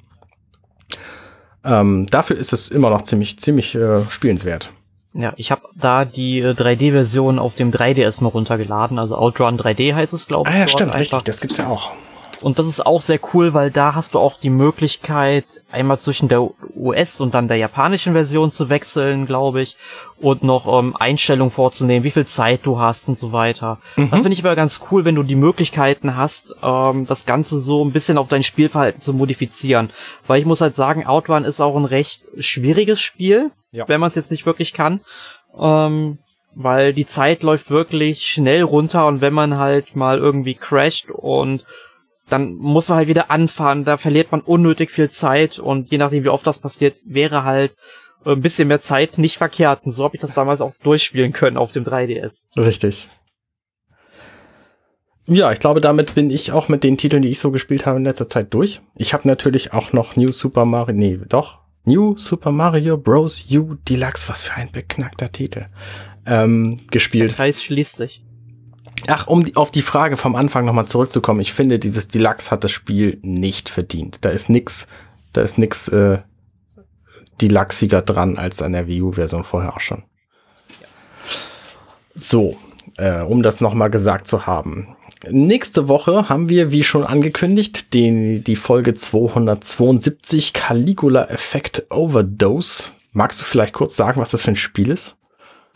[1.65, 4.73] Ähm, dafür ist es immer noch ziemlich, ziemlich äh, spielenswert.
[5.15, 9.95] Ja, ich habe da die 3D-Version äh, auf dem 3DS mal runtergeladen, also Outrun 3D
[9.95, 10.57] heißt es, glaube ich.
[10.57, 11.95] Ah ja, stimmt, richtig, das gibt's ja auch.
[12.43, 16.29] Und das ist auch sehr cool, weil da hast du auch die Möglichkeit, einmal zwischen
[16.29, 19.77] der US- und dann der japanischen Version zu wechseln, glaube ich,
[20.21, 23.79] und noch ähm, Einstellungen vorzunehmen, wie viel Zeit du hast und so weiter.
[23.97, 24.11] Mhm.
[24.11, 27.85] Das finde ich aber ganz cool, wenn du die Möglichkeiten hast, ähm, das Ganze so
[27.85, 29.91] ein bisschen auf dein Spielverhalten zu modifizieren.
[30.27, 33.89] Weil ich muss halt sagen, Outrun ist auch ein recht schwieriges Spiel, ja.
[33.89, 35.01] wenn man es jetzt nicht wirklich kann.
[35.59, 36.19] Ähm,
[36.55, 41.65] weil die Zeit läuft wirklich schnell runter und wenn man halt mal irgendwie crasht und
[42.29, 46.25] dann muss man halt wieder anfahren, da verliert man unnötig viel Zeit und je nachdem,
[46.25, 47.77] wie oft das passiert, wäre halt
[48.25, 49.85] ein bisschen mehr Zeit nicht verkehrt.
[49.85, 52.45] Und so habe ich das damals auch durchspielen können auf dem 3DS.
[52.57, 53.09] Richtig.
[55.27, 57.99] Ja, ich glaube, damit bin ich auch mit den Titeln, die ich so gespielt habe
[57.99, 58.81] in letzter Zeit durch.
[58.97, 63.45] Ich habe natürlich auch noch New Super Mario, nee, doch, New Super Mario Bros.
[63.53, 65.67] U Deluxe, was für ein beknackter Titel,
[66.27, 67.31] ähm, gespielt.
[67.31, 68.25] Der Kreis schließt sich.
[69.09, 72.65] Ach, um die, auf die Frage vom Anfang nochmal zurückzukommen, ich finde, dieses Deluxe hat
[72.65, 74.25] das Spiel nicht verdient.
[74.25, 74.87] Da ist nix,
[75.33, 76.19] da ist nix äh,
[77.41, 80.05] Deluxiger dran als an der Wii U-Version vorher auch schon.
[82.15, 82.57] So,
[82.99, 84.97] äh, um das nochmal gesagt zu haben.
[85.31, 92.91] Nächste Woche haben wir, wie schon angekündigt, den, die Folge 272 Caligula Effect Overdose.
[93.13, 95.17] Magst du vielleicht kurz sagen, was das für ein Spiel ist?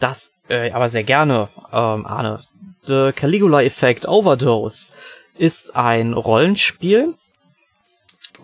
[0.00, 2.40] Das, äh, aber sehr gerne, ähm, Arne.
[2.86, 4.92] The Caligula Effect Overdose
[5.38, 7.14] ist ein Rollenspiel.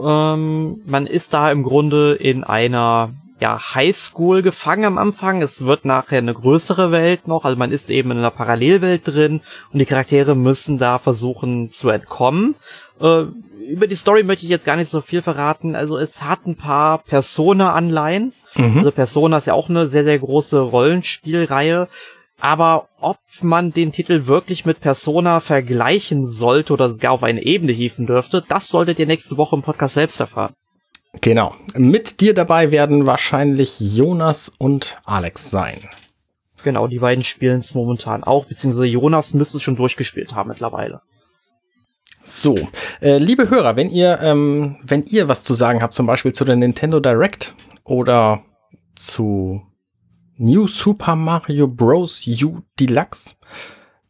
[0.01, 5.43] Ähm, man ist da im Grunde in einer ja, Highschool gefangen am Anfang.
[5.43, 7.45] Es wird nachher eine größere Welt noch.
[7.45, 9.41] Also man ist eben in einer Parallelwelt drin
[9.73, 12.55] und die Charaktere müssen da versuchen zu entkommen.
[13.01, 13.25] Äh,
[13.69, 15.75] über die Story möchte ich jetzt gar nicht so viel verraten.
[15.75, 18.33] Also es hat ein paar Persona-Anleihen.
[18.55, 18.79] Mhm.
[18.79, 21.89] Also Persona ist ja auch eine sehr, sehr große Rollenspielreihe.
[22.43, 27.71] Aber ob man den Titel wirklich mit Persona vergleichen sollte oder gar auf eine Ebene
[27.71, 30.53] hieven dürfte, das solltet ihr nächste Woche im Podcast selbst erfahren.
[31.21, 31.55] Genau.
[31.77, 35.89] Mit dir dabei werden wahrscheinlich Jonas und Alex sein.
[36.65, 41.01] Genau, die beiden spielen es momentan auch, beziehungsweise Jonas müsste es schon durchgespielt haben mittlerweile.
[42.25, 42.57] So,
[43.01, 46.45] äh, liebe Hörer, wenn ihr, ähm, wenn ihr was zu sagen habt, zum Beispiel zu
[46.45, 48.43] der Nintendo Direct oder
[48.97, 49.63] zu
[50.43, 52.27] New Super Mario Bros.
[52.27, 53.37] U Deluxe,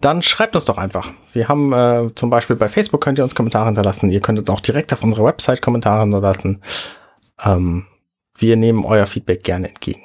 [0.00, 1.10] dann schreibt uns doch einfach.
[1.32, 4.10] Wir haben äh, zum Beispiel bei Facebook könnt ihr uns Kommentare hinterlassen.
[4.10, 6.62] Ihr könnt uns auch direkt auf unserer Website Kommentare hinterlassen.
[7.44, 7.86] Ähm,
[8.34, 10.02] wir nehmen euer Feedback gerne entgegen.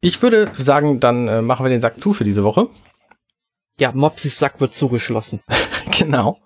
[0.00, 2.68] Ich würde sagen, dann äh, machen wir den Sack zu für diese Woche.
[3.78, 5.40] Ja, Mopsis Sack wird zugeschlossen.
[5.98, 6.38] genau.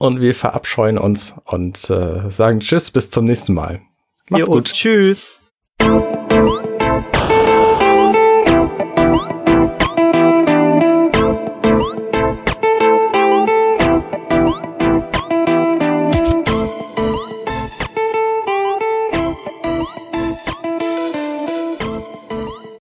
[0.00, 3.80] Und wir verabscheuen uns und äh, sagen Tschüss, bis zum nächsten Mal.
[4.28, 4.72] Macht's jo, gut.
[4.72, 5.44] Tschüss.